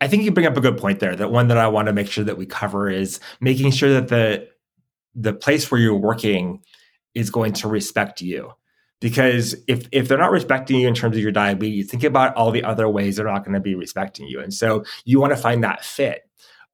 I 0.00 0.08
think 0.08 0.24
you 0.24 0.32
bring 0.32 0.46
up 0.46 0.56
a 0.56 0.60
good 0.60 0.78
point 0.78 0.98
there. 0.98 1.14
That 1.14 1.30
one 1.30 1.46
that 1.48 1.58
I 1.58 1.68
want 1.68 1.86
to 1.86 1.92
make 1.92 2.10
sure 2.10 2.24
that 2.24 2.36
we 2.36 2.44
cover 2.44 2.90
is 2.90 3.20
making 3.40 3.70
sure 3.70 3.92
that 3.92 4.08
the 4.08 4.48
the 5.14 5.32
place 5.32 5.70
where 5.70 5.80
you're 5.80 5.94
working 5.94 6.62
is 7.16 7.30
going 7.30 7.54
to 7.54 7.66
respect 7.66 8.20
you. 8.20 8.52
Because 9.00 9.56
if 9.66 9.88
if 9.90 10.06
they're 10.06 10.18
not 10.18 10.30
respecting 10.30 10.80
you 10.80 10.86
in 10.86 10.94
terms 10.94 11.16
of 11.16 11.22
your 11.22 11.32
diabetes, 11.32 11.90
think 11.90 12.04
about 12.04 12.34
all 12.36 12.50
the 12.50 12.62
other 12.62 12.88
ways 12.88 13.16
they're 13.16 13.26
not 13.26 13.44
going 13.44 13.54
to 13.54 13.60
be 13.60 13.74
respecting 13.74 14.26
you. 14.28 14.40
And 14.40 14.54
so 14.54 14.84
you 15.04 15.18
want 15.18 15.32
to 15.32 15.36
find 15.36 15.64
that 15.64 15.84
fit. 15.84 16.22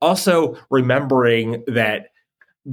Also, 0.01 0.57
remembering 0.71 1.65
that 1.69 2.09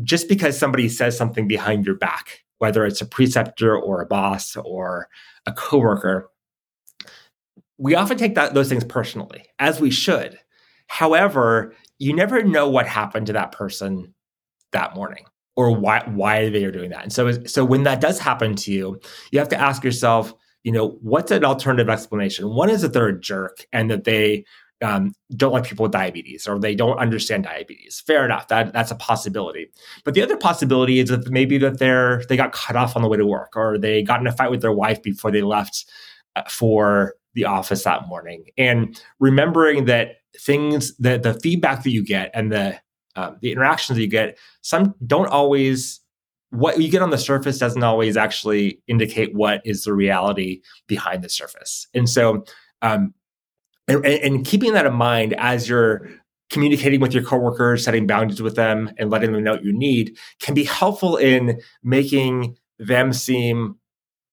just 0.03 0.27
because 0.27 0.57
somebody 0.57 0.89
says 0.89 1.17
something 1.17 1.47
behind 1.47 1.85
your 1.85 1.95
back, 1.95 2.43
whether 2.57 2.85
it's 2.85 3.01
a 3.01 3.05
preceptor 3.05 3.77
or 3.77 4.01
a 4.01 4.05
boss 4.05 4.55
or 4.55 5.07
a 5.45 5.53
coworker, 5.53 6.29
we 7.77 7.95
often 7.95 8.17
take 8.17 8.35
that, 8.35 8.53
those 8.53 8.69
things 8.69 8.83
personally, 8.83 9.45
as 9.57 9.79
we 9.79 9.89
should. 9.89 10.37
However, 10.87 11.73
you 11.97 12.13
never 12.13 12.43
know 12.43 12.69
what 12.69 12.87
happened 12.87 13.27
to 13.27 13.33
that 13.33 13.51
person 13.51 14.13
that 14.71 14.95
morning 14.95 15.25
or 15.59 15.75
why 15.75 16.01
why 16.05 16.47
they 16.47 16.63
are 16.63 16.71
doing 16.71 16.89
that. 16.89 17.03
And 17.03 17.11
so 17.11 17.43
so 17.43 17.65
when 17.65 17.83
that 17.83 17.99
does 17.99 18.17
happen 18.17 18.55
to 18.55 18.71
you, 18.71 18.97
you 19.33 19.39
have 19.39 19.49
to 19.49 19.59
ask 19.59 19.83
yourself, 19.83 20.33
you 20.63 20.71
know, 20.71 20.97
what's 21.01 21.31
an 21.31 21.43
alternative 21.43 21.89
explanation? 21.89 22.55
One 22.55 22.69
is 22.69 22.81
that 22.81 22.93
they're 22.93 23.09
a 23.09 23.19
jerk 23.19 23.65
and 23.73 23.91
that 23.91 24.05
they 24.05 24.45
um, 24.81 25.11
don't 25.35 25.51
like 25.51 25.65
people 25.65 25.83
with 25.83 25.91
diabetes 25.91 26.47
or 26.47 26.59
they 26.59 26.75
don't 26.75 26.97
understand 26.97 27.43
diabetes. 27.43 28.01
Fair 28.07 28.23
enough. 28.23 28.47
That 28.47 28.71
that's 28.71 28.91
a 28.91 28.95
possibility. 28.95 29.69
But 30.05 30.13
the 30.13 30.21
other 30.21 30.37
possibility 30.37 30.99
is 30.99 31.09
that 31.09 31.29
maybe 31.29 31.57
that 31.57 31.77
they're 31.77 32.23
they 32.29 32.37
got 32.37 32.53
cut 32.53 32.77
off 32.77 32.95
on 32.95 33.01
the 33.01 33.09
way 33.09 33.17
to 33.17 33.25
work 33.25 33.57
or 33.57 33.77
they 33.77 34.01
got 34.01 34.21
in 34.21 34.27
a 34.27 34.31
fight 34.31 34.51
with 34.51 34.61
their 34.61 34.71
wife 34.71 35.03
before 35.03 35.29
they 35.29 35.41
left 35.41 35.83
uh, 36.37 36.43
for 36.47 37.15
the 37.33 37.43
office 37.43 37.83
that 37.83 38.07
morning. 38.07 38.45
And 38.57 38.97
remembering 39.19 39.85
that 39.85 40.19
things 40.37 40.95
that 40.99 41.23
the 41.23 41.33
feedback 41.33 41.83
that 41.83 41.91
you 41.91 42.05
get 42.05 42.31
and 42.33 42.49
the 42.49 42.79
um, 43.15 43.37
the 43.41 43.51
interactions 43.51 43.97
that 43.97 44.01
you 44.01 44.09
get 44.09 44.37
some 44.61 44.95
don't 45.05 45.29
always 45.29 45.99
what 46.51 46.81
you 46.81 46.89
get 46.89 47.01
on 47.01 47.11
the 47.11 47.17
surface 47.17 47.59
doesn't 47.59 47.83
always 47.83 48.17
actually 48.17 48.81
indicate 48.87 49.35
what 49.35 49.61
is 49.65 49.83
the 49.83 49.93
reality 49.93 50.61
behind 50.87 51.23
the 51.23 51.29
surface. 51.29 51.87
And 51.93 52.09
so 52.09 52.43
um, 52.81 53.13
and, 53.87 54.05
and 54.05 54.45
keeping 54.45 54.73
that 54.73 54.85
in 54.85 54.93
mind 54.93 55.33
as 55.37 55.67
you're 55.67 56.09
communicating 56.49 56.99
with 56.99 57.13
your 57.13 57.23
coworkers, 57.23 57.83
setting 57.83 58.07
boundaries 58.07 58.41
with 58.41 58.55
them, 58.55 58.91
and 58.97 59.09
letting 59.09 59.31
them 59.31 59.43
know 59.43 59.53
what 59.53 59.63
you 59.63 59.73
need 59.73 60.17
can 60.39 60.55
be 60.55 60.63
helpful 60.63 61.17
in 61.17 61.61
making 61.83 62.57
them 62.79 63.13
seem, 63.13 63.75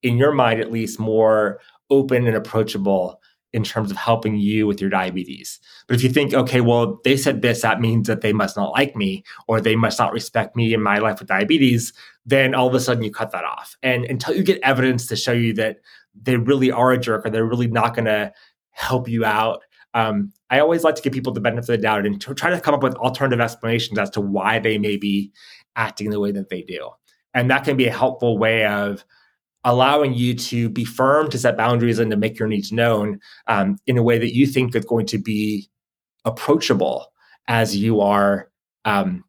in 0.03 0.17
your 0.17 0.33
mind 0.33 0.61
at 0.61 0.73
least, 0.73 0.99
more 0.99 1.61
open 1.91 2.27
and 2.27 2.37
approachable 2.37 3.21
in 3.57 3.65
terms 3.65 3.91
of 3.91 3.97
helping 3.97 4.37
you 4.37 4.67
with 4.67 4.81
your 4.81 4.91
diabetes. 4.91 5.59
But 5.89 5.97
if 5.97 6.05
you 6.05 6.11
think, 6.11 6.35
okay, 6.35 6.61
well, 6.61 7.01
they 7.05 7.17
said 7.17 7.41
this, 7.41 7.63
that 7.63 7.81
means 7.81 8.07
that 8.07 8.21
they 8.21 8.33
must 8.33 8.57
not 8.57 8.73
like 8.73 8.95
me 8.95 9.25
or 9.49 9.61
they 9.61 9.75
must 9.75 9.99
not 9.99 10.13
respect 10.13 10.55
me 10.55 10.75
in 10.75 10.83
my 10.83 10.99
life 10.99 11.19
with 11.19 11.29
diabetes, 11.29 11.93
then 12.27 12.55
all 12.55 12.69
of 12.69 12.75
a 12.75 12.81
sudden 12.81 13.03
you 13.03 13.11
cut 13.11 13.31
that 13.33 13.45
off. 13.45 13.77
And 13.83 14.05
until 14.05 14.37
you 14.37 14.43
get 14.43 14.61
evidence 14.63 15.07
to 15.07 15.17
show 15.17 15.33
you 15.33 15.55
that 15.55 15.79
they 16.15 16.37
really 16.37 16.71
are 16.71 16.93
a 16.93 16.99
jerk 16.99 17.27
or 17.27 17.31
they're 17.31 17.47
really 17.47 17.67
not 17.67 17.95
going 17.95 18.05
to 18.05 18.33
help 18.73 19.09
you 19.09 19.25
out. 19.25 19.63
Um, 19.95 20.33
I 20.51 20.61
always 20.61 20.85
like 20.85 20.97
to 20.97 21.03
give 21.03 21.15
people 21.15 21.33
the 21.33 21.41
benefit 21.41 21.61
of 21.63 21.67
the 21.67 21.79
doubt 21.79 22.05
and 22.05 22.21
to 22.21 22.35
try 22.35 22.51
to 22.51 22.61
come 22.61 22.75
up 22.75 22.83
with 22.83 22.95
alternative 22.97 23.41
explanations 23.41 23.99
as 23.99 24.11
to 24.11 24.21
why 24.21 24.59
they 24.59 24.77
may 24.77 24.99
be 24.99 25.33
acting 25.77 26.11
the 26.11 26.21
way 26.21 26.31
that 26.33 26.51
they 26.51 26.61
do. 26.61 26.91
And 27.33 27.51
that 27.51 27.65
can 27.65 27.79
be 27.79 27.87
a 27.87 27.93
helpful 27.93 28.37
way 28.39 28.67
of 28.67 29.05
allowing 29.67 30.15
you 30.15 30.33
to 30.33 30.71
be 30.71 30.85
firm, 30.85 31.29
to 31.29 31.39
set 31.39 31.57
boundaries, 31.57 31.99
and 31.99 32.11
to 32.13 32.17
make 32.17 32.39
your 32.39 32.49
needs 32.49 32.73
known 32.73 33.21
um, 33.49 33.77
in 33.87 33.99
a 33.99 34.03
way 34.03 34.17
that 34.17 34.35
you 34.35 34.47
think 34.47 34.75
is 34.75 34.85
going 34.87 35.07
to 35.07 35.19
be 35.19 35.69
approachable 36.25 37.13
as 37.49 37.77
you 37.77 38.01
are 38.01 38.49
um, 38.85 39.25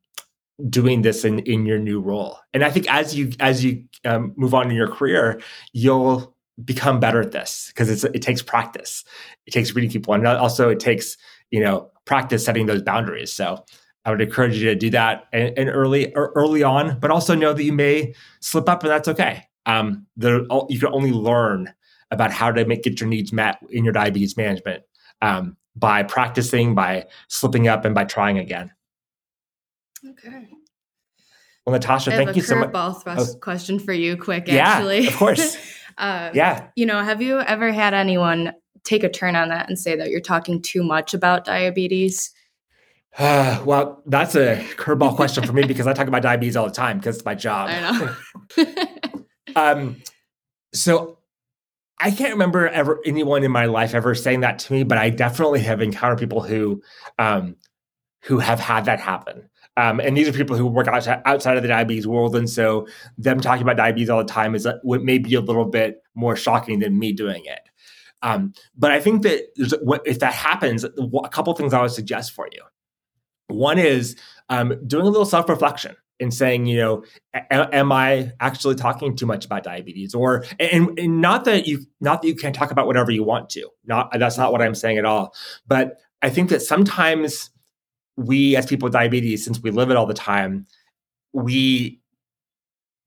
doing 0.70 1.02
this 1.02 1.26
in 1.26 1.40
in 1.40 1.66
your 1.66 1.80
new 1.80 2.00
role. 2.00 2.38
And 2.54 2.64
I 2.64 2.70
think 2.70 2.90
as 2.90 3.16
you 3.16 3.32
as 3.40 3.66
you 3.66 3.84
um, 4.06 4.34
move 4.38 4.54
on 4.54 4.70
in 4.70 4.78
your 4.78 4.88
career, 4.88 5.42
you'll 5.74 6.36
become 6.64 7.00
better 7.00 7.20
at 7.20 7.32
this 7.32 7.68
because 7.68 8.04
it 8.04 8.22
takes 8.22 8.42
practice. 8.42 9.04
It 9.48 9.52
takes 9.52 9.74
reading 9.74 9.92
people, 9.92 10.14
and 10.14 10.26
also 10.26 10.70
it 10.70 10.80
takes 10.80 11.18
you 11.50 11.60
know 11.60 11.90
practice 12.06 12.46
setting 12.46 12.68
those 12.68 12.84
boundaries. 12.84 13.34
So 13.34 13.66
I 14.06 14.12
would 14.12 14.22
encourage 14.22 14.56
you 14.56 14.70
to 14.70 14.76
do 14.76 14.92
that 14.92 15.26
and, 15.34 15.58
and 15.58 15.70
early 15.70 16.14
early 16.14 16.62
on, 16.62 17.00
but 17.00 17.10
also 17.10 17.34
know 17.34 17.54
that 17.54 17.64
you 17.64 17.74
may 17.74 18.14
slip 18.40 18.70
up, 18.70 18.84
and 18.84 18.92
that's 18.92 19.08
okay. 19.08 19.47
Um, 19.68 20.08
you 20.18 20.80
can 20.80 20.90
only 20.92 21.12
learn 21.12 21.72
about 22.10 22.32
how 22.32 22.52
to 22.52 22.66
make 22.66 22.84
get 22.84 23.00
your 23.00 23.10
needs 23.10 23.32
met 23.32 23.60
in 23.70 23.84
your 23.84 23.94
diabetes 23.94 24.38
management 24.38 24.84
um, 25.22 25.58
by 25.76 26.04
practicing, 26.04 26.74
by 26.74 27.06
slipping 27.28 27.68
up, 27.68 27.86
and 27.86 27.94
by 27.94 28.06
trying 28.06 28.40
again. 28.40 28.72
Okay. 30.10 30.48
Well, 31.66 31.74
Natasha, 31.74 32.12
thank 32.12 32.36
you 32.36 32.42
so 32.42 32.56
much. 32.56 32.72
Ball 32.72 32.94
thrust 32.94 33.36
oh. 33.36 33.40
question 33.40 33.78
for 33.78 33.92
you, 33.92 34.16
quick. 34.16 34.48
Actually, 34.50 35.02
yeah, 35.02 35.10
of 35.10 35.16
course. 35.16 35.58
Um, 36.00 36.30
yeah. 36.36 36.68
You 36.76 36.86
know, 36.86 37.04
have 37.04 37.24
you 37.24 37.40
ever 37.40 37.72
had 37.72 37.96
anyone 37.96 38.54
take 38.84 39.04
a 39.04 39.10
turn 39.10 39.36
on 39.36 39.50
that 39.50 39.68
and 39.68 39.80
say 39.80 39.96
that 39.96 40.12
you're 40.12 40.22
talking 40.22 40.62
too 40.62 40.84
much 40.84 41.16
about 41.16 41.44
diabetes? 41.44 42.32
Uh, 43.18 43.62
well, 43.66 44.04
that's 44.06 44.36
a 44.36 44.64
curveball 44.76 45.16
question 45.16 45.44
for 45.44 45.54
me 45.54 45.64
because 45.64 45.88
I 45.88 45.94
talk 45.94 46.08
about 46.08 46.22
diabetes 46.22 46.56
all 46.56 46.66
the 46.66 46.72
time 46.72 47.00
because 47.00 47.16
it's 47.16 47.26
my 47.26 47.36
job. 47.36 47.70
I 47.72 48.16
know. 48.58 48.86
um, 49.58 49.98
so 50.72 51.18
I 52.00 52.12
can't 52.12 52.32
remember 52.32 52.68
ever 52.68 53.00
anyone 53.06 53.44
in 53.44 53.52
my 53.52 53.66
life 53.66 53.96
ever 53.96 54.14
saying 54.14 54.42
that 54.42 54.60
to 54.60 54.74
me, 54.74 54.84
but 54.84 55.00
I 55.00 55.10
definitely 55.10 55.62
have 55.62 55.82
encountered 55.82 56.20
people 56.20 56.42
who, 56.42 56.82
um, 57.18 57.56
who 58.22 58.38
have 58.38 58.60
had 58.60 58.86
that 58.86 59.00
happen. 59.00 59.50
Um, 59.76 60.00
and 60.00 60.16
these 60.16 60.28
are 60.28 60.34
people 60.34 60.56
who 60.56 60.68
work 60.68 60.88
outside, 60.88 61.24
of 61.26 61.62
the 61.64 61.68
diabetes 61.68 62.06
world. 62.06 62.36
And 62.36 62.48
so 62.48 62.88
them 63.18 63.40
talking 63.40 63.64
about 63.64 63.78
diabetes 63.78 64.10
all 64.10 64.20
the 64.20 64.32
time 64.32 64.54
is 64.54 64.68
what 64.84 65.04
may 65.04 65.18
be 65.18 65.34
a 65.34 65.42
little 65.42 65.66
bit 65.66 66.04
more 66.14 66.36
shocking 66.36 66.80
than 66.80 67.00
me 67.00 67.12
doing 67.12 67.46
it. 67.46 67.62
Um, 68.22 68.54
but 68.76 68.92
I 68.92 69.00
think 69.00 69.24
that 69.24 69.44
if 70.06 70.20
that 70.20 70.34
happens, 70.34 70.84
a 70.84 71.30
couple 71.30 71.54
things 71.54 71.74
I 71.74 71.82
would 71.82 71.92
suggest 71.92 72.32
for 72.32 72.48
you. 72.52 72.62
One 73.48 73.80
is 73.80 74.16
um, 74.50 74.76
doing 74.86 75.06
a 75.06 75.10
little 75.10 75.26
self 75.26 75.50
reflection 75.50 75.96
and 76.20 76.34
saying, 76.34 76.66
you 76.66 76.78
know, 76.78 77.04
am 77.52 77.92
I 77.92 78.32
actually 78.40 78.76
talking 78.76 79.16
too 79.16 79.26
much 79.26 79.46
about 79.46 79.64
diabetes? 79.64 80.14
Or 80.14 80.46
and, 80.60 80.98
and, 80.98 81.22
not 81.22 81.46
that 81.46 81.68
you 81.68 81.86
not 82.00 82.22
that 82.22 82.28
you 82.28 82.36
can't 82.36 82.56
talk 82.56 82.72
about 82.72 82.88
whatever 82.88 83.12
you 83.12 83.24
want 83.24 83.50
to. 83.52 83.70
Not 83.86 84.12
that's 84.18 84.38
not 84.38 84.52
what 84.52 84.62
I'm 84.62 84.76
saying 84.76 84.98
at 84.98 85.06
all. 85.06 85.36
But 85.68 86.00
I 86.22 86.30
think 86.30 86.50
that 86.50 86.62
sometimes 86.62 87.52
we 88.16 88.56
as 88.56 88.66
people 88.66 88.88
with 88.88 88.94
diabetes, 88.94 89.46
since 89.46 89.62
we 89.62 89.72
live 89.72 89.92
it 89.92 89.98
all 89.98 90.08
the 90.08 90.14
time, 90.14 90.66
we 91.34 92.02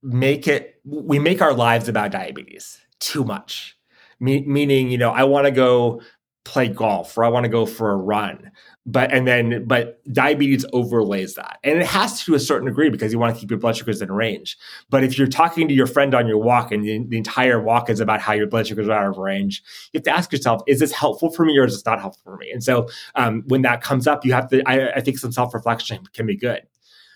make 0.02 0.46
it 0.46 0.80
we 0.84 1.18
make 1.18 1.42
our 1.42 1.52
lives 1.52 1.88
about 1.88 2.12
diabetes 2.12 2.78
too 3.00 3.24
much. 3.24 3.76
Me- 4.20 4.44
meaning, 4.46 4.90
you 4.90 4.98
know, 4.98 5.10
I 5.10 5.24
want 5.24 5.46
to 5.46 5.50
go 5.50 6.00
play 6.44 6.68
golf 6.68 7.16
or 7.18 7.24
I 7.24 7.28
want 7.28 7.44
to 7.44 7.50
go 7.50 7.66
for 7.66 7.90
a 7.90 7.96
run. 7.96 8.50
But 8.90 9.12
and 9.12 9.26
then 9.26 9.66
but 9.66 10.00
diabetes 10.10 10.64
overlays 10.72 11.34
that. 11.34 11.58
And 11.62 11.80
it 11.80 11.86
has 11.86 12.20
to 12.20 12.30
to 12.30 12.36
a 12.36 12.40
certain 12.40 12.66
degree 12.66 12.90
because 12.90 13.12
you 13.12 13.18
want 13.18 13.34
to 13.34 13.40
keep 13.40 13.50
your 13.50 13.58
blood 13.58 13.76
sugars 13.76 14.00
in 14.00 14.10
range. 14.10 14.56
But 14.88 15.04
if 15.04 15.18
you're 15.18 15.28
talking 15.28 15.68
to 15.68 15.74
your 15.74 15.86
friend 15.86 16.14
on 16.14 16.26
your 16.26 16.38
walk 16.38 16.72
and 16.72 16.84
the, 16.84 17.04
the 17.08 17.16
entire 17.16 17.60
walk 17.60 17.90
is 17.90 18.00
about 18.00 18.20
how 18.20 18.32
your 18.32 18.46
blood 18.46 18.66
sugars 18.66 18.88
are 18.88 19.04
out 19.04 19.10
of 19.10 19.18
range, 19.18 19.62
you 19.92 19.98
have 19.98 20.04
to 20.04 20.10
ask 20.10 20.32
yourself, 20.32 20.62
is 20.66 20.80
this 20.80 20.92
helpful 20.92 21.30
for 21.30 21.44
me 21.44 21.58
or 21.58 21.64
is 21.64 21.74
this 21.74 21.84
not 21.84 22.00
helpful 22.00 22.22
for 22.24 22.36
me? 22.36 22.50
And 22.50 22.62
so 22.62 22.88
um, 23.16 23.42
when 23.46 23.62
that 23.62 23.82
comes 23.82 24.06
up, 24.06 24.24
you 24.24 24.32
have 24.32 24.48
to 24.50 24.62
I, 24.66 24.96
I 24.96 25.00
think 25.00 25.18
some 25.18 25.32
self-reflection 25.32 26.06
can 26.12 26.26
be 26.26 26.36
good. 26.36 26.62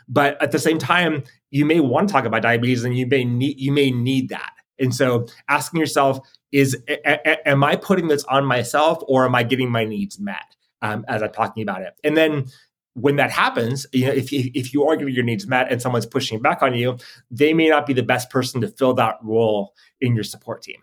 But 0.08 0.40
at 0.42 0.52
the 0.52 0.58
same 0.58 0.78
time, 0.78 1.24
you 1.50 1.64
may 1.64 1.80
want 1.80 2.08
to 2.08 2.12
talk 2.12 2.24
about 2.24 2.42
diabetes 2.42 2.84
and 2.84 2.96
you 2.96 3.06
may 3.06 3.24
need 3.24 3.58
you 3.58 3.72
may 3.72 3.90
need 3.90 4.28
that. 4.30 4.52
And 4.78 4.94
so 4.94 5.26
asking 5.48 5.78
yourself, 5.78 6.18
is 6.50 6.76
a, 6.88 6.98
a, 7.08 7.48
am 7.48 7.64
I 7.64 7.74
putting 7.74 8.06
this 8.06 8.22
on 8.24 8.44
myself 8.44 9.02
or 9.08 9.24
am 9.24 9.34
I 9.34 9.42
getting 9.42 9.70
my 9.70 9.84
needs 9.84 10.20
met 10.20 10.53
um, 10.84 11.04
as 11.08 11.22
I'm 11.22 11.32
talking 11.32 11.62
about 11.62 11.82
it? 11.82 11.94
And 12.04 12.16
then 12.16 12.46
when 12.92 13.16
that 13.16 13.30
happens, 13.30 13.86
you 13.92 14.06
know, 14.06 14.12
if, 14.12 14.32
if 14.32 14.72
you 14.72 14.86
are 14.86 14.96
getting 14.96 15.14
your 15.14 15.24
needs 15.24 15.46
met 15.48 15.72
and 15.72 15.82
someone's 15.82 16.06
pushing 16.06 16.40
back 16.40 16.62
on 16.62 16.74
you, 16.74 16.96
they 17.30 17.52
may 17.52 17.68
not 17.68 17.86
be 17.86 17.92
the 17.92 18.04
best 18.04 18.30
person 18.30 18.60
to 18.60 18.68
fill 18.68 18.94
that 18.94 19.16
role 19.22 19.74
in 20.00 20.14
your 20.14 20.22
support 20.22 20.62
team. 20.62 20.80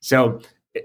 So 0.00 0.40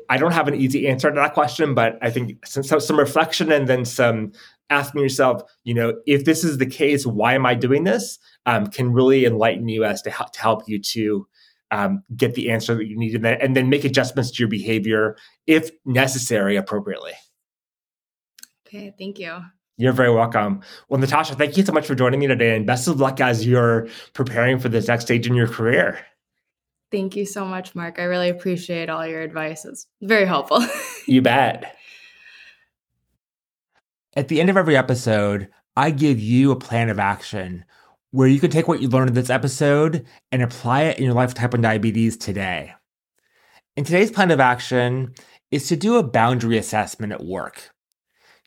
I 0.09 0.17
don't 0.17 0.33
have 0.33 0.47
an 0.47 0.55
easy 0.55 0.87
answer 0.87 1.09
to 1.09 1.15
that 1.15 1.33
question, 1.33 1.73
but 1.73 1.97
I 2.01 2.11
think 2.11 2.45
some, 2.45 2.79
some 2.79 2.99
reflection 2.99 3.51
and 3.51 3.67
then 3.67 3.83
some 3.85 4.33
asking 4.69 5.01
yourself, 5.01 5.41
you 5.63 5.73
know, 5.73 5.95
if 6.05 6.25
this 6.25 6.43
is 6.43 6.59
the 6.59 6.67
case, 6.67 7.05
why 7.05 7.33
am 7.33 7.45
I 7.45 7.55
doing 7.55 7.85
this? 7.85 8.19
Um, 8.45 8.67
can 8.67 8.93
really 8.93 9.25
enlighten 9.25 9.67
you 9.67 9.83
as 9.83 10.03
to, 10.03 10.11
how, 10.11 10.25
to 10.25 10.39
help 10.39 10.69
you 10.69 10.79
to 10.79 11.27
um, 11.71 12.03
get 12.15 12.35
the 12.35 12.51
answer 12.51 12.75
that 12.75 12.85
you 12.85 12.97
need 12.97 13.15
and 13.15 13.25
then, 13.25 13.37
and 13.41 13.55
then 13.55 13.69
make 13.69 13.83
adjustments 13.83 14.29
to 14.31 14.43
your 14.43 14.49
behavior 14.49 15.17
if 15.47 15.71
necessary 15.85 16.55
appropriately. 16.55 17.13
Okay, 18.69 18.93
thank 18.99 19.17
you. 19.17 19.39
You're 19.77 19.93
very 19.93 20.13
welcome. 20.13 20.61
Well, 20.89 20.99
Natasha, 20.99 21.33
thank 21.33 21.57
you 21.57 21.65
so 21.65 21.71
much 21.71 21.87
for 21.87 21.95
joining 21.95 22.19
me 22.19 22.27
today 22.27 22.55
and 22.55 22.67
best 22.67 22.87
of 22.87 22.99
luck 22.99 23.19
as 23.19 23.47
you're 23.47 23.87
preparing 24.13 24.59
for 24.59 24.69
this 24.69 24.87
next 24.87 25.05
stage 25.05 25.25
in 25.25 25.33
your 25.33 25.47
career. 25.47 26.05
Thank 26.91 27.15
you 27.15 27.25
so 27.25 27.45
much, 27.45 27.73
Mark. 27.73 27.97
I 27.97 28.03
really 28.03 28.29
appreciate 28.29 28.89
all 28.89 29.07
your 29.07 29.21
advice. 29.21 29.65
It's 29.65 29.87
very 30.03 30.25
helpful. 30.25 30.63
you 31.07 31.23
bet. 31.23 31.75
At 34.15 34.27
the 34.27 34.39
end 34.39 34.51
of 34.51 34.57
every 34.57 34.77
episode, 34.77 35.47
I 35.75 35.89
give 35.89 36.19
you 36.19 36.51
a 36.51 36.55
plan 36.55 36.89
of 36.89 36.99
action 36.99 37.65
where 38.11 38.27
you 38.27 38.39
can 38.39 38.51
take 38.51 38.67
what 38.67 38.81
you 38.81 38.89
learned 38.89 39.09
in 39.09 39.15
this 39.15 39.31
episode 39.31 40.05
and 40.31 40.43
apply 40.43 40.83
it 40.83 40.99
in 40.99 41.05
your 41.05 41.13
life 41.13 41.29
with 41.29 41.37
type 41.37 41.53
1 41.53 41.61
diabetes 41.61 42.17
today. 42.17 42.73
And 43.75 43.85
today's 43.85 44.11
plan 44.11 44.29
of 44.29 44.39
action 44.39 45.15
is 45.49 45.67
to 45.69 45.75
do 45.75 45.97
a 45.97 46.03
boundary 46.03 46.57
assessment 46.57 47.13
at 47.13 47.23
work. 47.23 47.71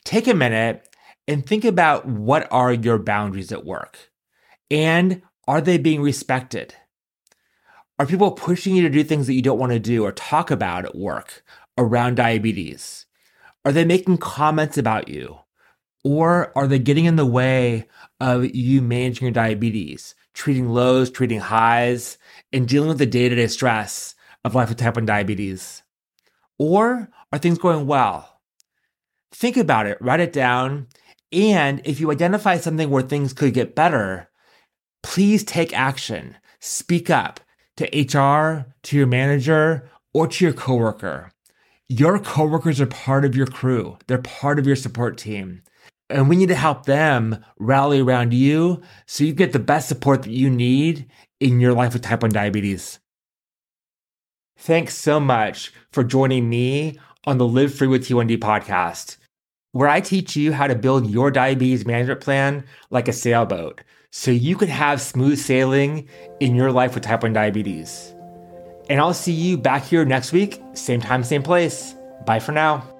Take 0.04 0.26
a 0.26 0.34
minute 0.34 0.88
and 1.28 1.46
think 1.46 1.64
about 1.64 2.06
what 2.06 2.48
are 2.50 2.72
your 2.72 2.98
boundaries 2.98 3.52
at 3.52 3.64
work 3.64 4.10
and 4.70 5.22
are 5.46 5.60
they 5.60 5.78
being 5.78 6.02
respected? 6.02 6.74
Are 7.98 8.06
people 8.06 8.32
pushing 8.32 8.74
you 8.74 8.82
to 8.82 8.90
do 8.90 9.04
things 9.04 9.26
that 9.26 9.34
you 9.34 9.42
don't 9.42 9.58
want 9.58 9.72
to 9.72 9.78
do 9.78 10.04
or 10.04 10.12
talk 10.12 10.50
about 10.50 10.84
at 10.84 10.96
work 10.96 11.44
around 11.78 12.16
diabetes? 12.16 13.06
Are 13.64 13.72
they 13.72 13.84
making 13.84 14.18
comments 14.18 14.76
about 14.76 15.08
you? 15.08 15.38
Or 16.04 16.56
are 16.58 16.66
they 16.66 16.80
getting 16.80 17.04
in 17.04 17.14
the 17.14 17.26
way 17.26 17.86
of 18.18 18.44
you 18.54 18.82
managing 18.82 19.26
your 19.26 19.32
diabetes, 19.32 20.16
treating 20.34 20.68
lows, 20.68 21.10
treating 21.10 21.38
highs, 21.38 22.18
and 22.52 22.66
dealing 22.66 22.88
with 22.88 22.98
the 22.98 23.06
day 23.06 23.28
to 23.28 23.36
day 23.36 23.46
stress 23.46 24.16
of 24.44 24.56
life 24.56 24.68
with 24.68 24.78
type 24.78 24.96
1 24.96 25.06
diabetes? 25.06 25.84
Or 26.58 27.08
are 27.32 27.38
things 27.38 27.58
going 27.58 27.86
well? 27.86 28.31
Think 29.32 29.56
about 29.56 29.86
it, 29.86 29.98
write 30.00 30.20
it 30.20 30.32
down, 30.32 30.86
and 31.32 31.80
if 31.84 31.98
you 31.98 32.10
identify 32.10 32.58
something 32.58 32.90
where 32.90 33.02
things 33.02 33.32
could 33.32 33.54
get 33.54 33.74
better, 33.74 34.30
please 35.02 35.42
take 35.42 35.76
action. 35.76 36.36
Speak 36.60 37.10
up 37.10 37.40
to 37.76 37.84
HR, 37.86 38.74
to 38.82 38.96
your 38.96 39.06
manager, 39.06 39.90
or 40.12 40.28
to 40.28 40.44
your 40.44 40.52
coworker. 40.52 41.32
Your 41.88 42.18
coworkers 42.18 42.80
are 42.80 42.86
part 42.86 43.24
of 43.24 43.34
your 43.34 43.46
crew. 43.46 43.98
They're 44.06 44.18
part 44.18 44.58
of 44.58 44.66
your 44.66 44.76
support 44.76 45.18
team. 45.18 45.62
And 46.10 46.28
we 46.28 46.36
need 46.36 46.48
to 46.48 46.54
help 46.54 46.84
them 46.84 47.42
rally 47.58 48.00
around 48.00 48.34
you 48.34 48.82
so 49.06 49.24
you 49.24 49.32
get 49.32 49.52
the 49.52 49.58
best 49.58 49.88
support 49.88 50.22
that 50.22 50.30
you 50.30 50.50
need 50.50 51.10
in 51.40 51.60
your 51.60 51.72
life 51.72 51.94
with 51.94 52.02
type 52.02 52.22
1 52.22 52.30
diabetes. 52.30 52.98
Thanks 54.58 54.96
so 54.96 55.18
much 55.18 55.72
for 55.90 56.04
joining 56.04 56.48
me 56.48 56.98
on 57.24 57.38
the 57.38 57.46
Live 57.46 57.74
Free 57.74 57.88
with 57.88 58.06
T1D 58.06 58.38
podcast, 58.38 59.16
where 59.72 59.88
I 59.88 60.00
teach 60.00 60.36
you 60.36 60.52
how 60.52 60.66
to 60.66 60.74
build 60.74 61.10
your 61.10 61.30
diabetes 61.30 61.84
management 61.84 62.20
plan 62.20 62.64
like 62.90 63.08
a 63.08 63.12
sailboat 63.12 63.80
so 64.10 64.30
you 64.30 64.56
can 64.56 64.68
have 64.68 65.00
smooth 65.00 65.38
sailing 65.38 66.08
in 66.40 66.54
your 66.54 66.70
life 66.70 66.94
with 66.94 67.04
type 67.04 67.22
1 67.22 67.32
diabetes. 67.32 68.14
And 68.90 69.00
I'll 69.00 69.14
see 69.14 69.32
you 69.32 69.56
back 69.56 69.84
here 69.84 70.04
next 70.04 70.32
week, 70.32 70.62
same 70.74 71.00
time, 71.00 71.24
same 71.24 71.42
place. 71.42 71.94
Bye 72.26 72.40
for 72.40 72.52
now. 72.52 72.91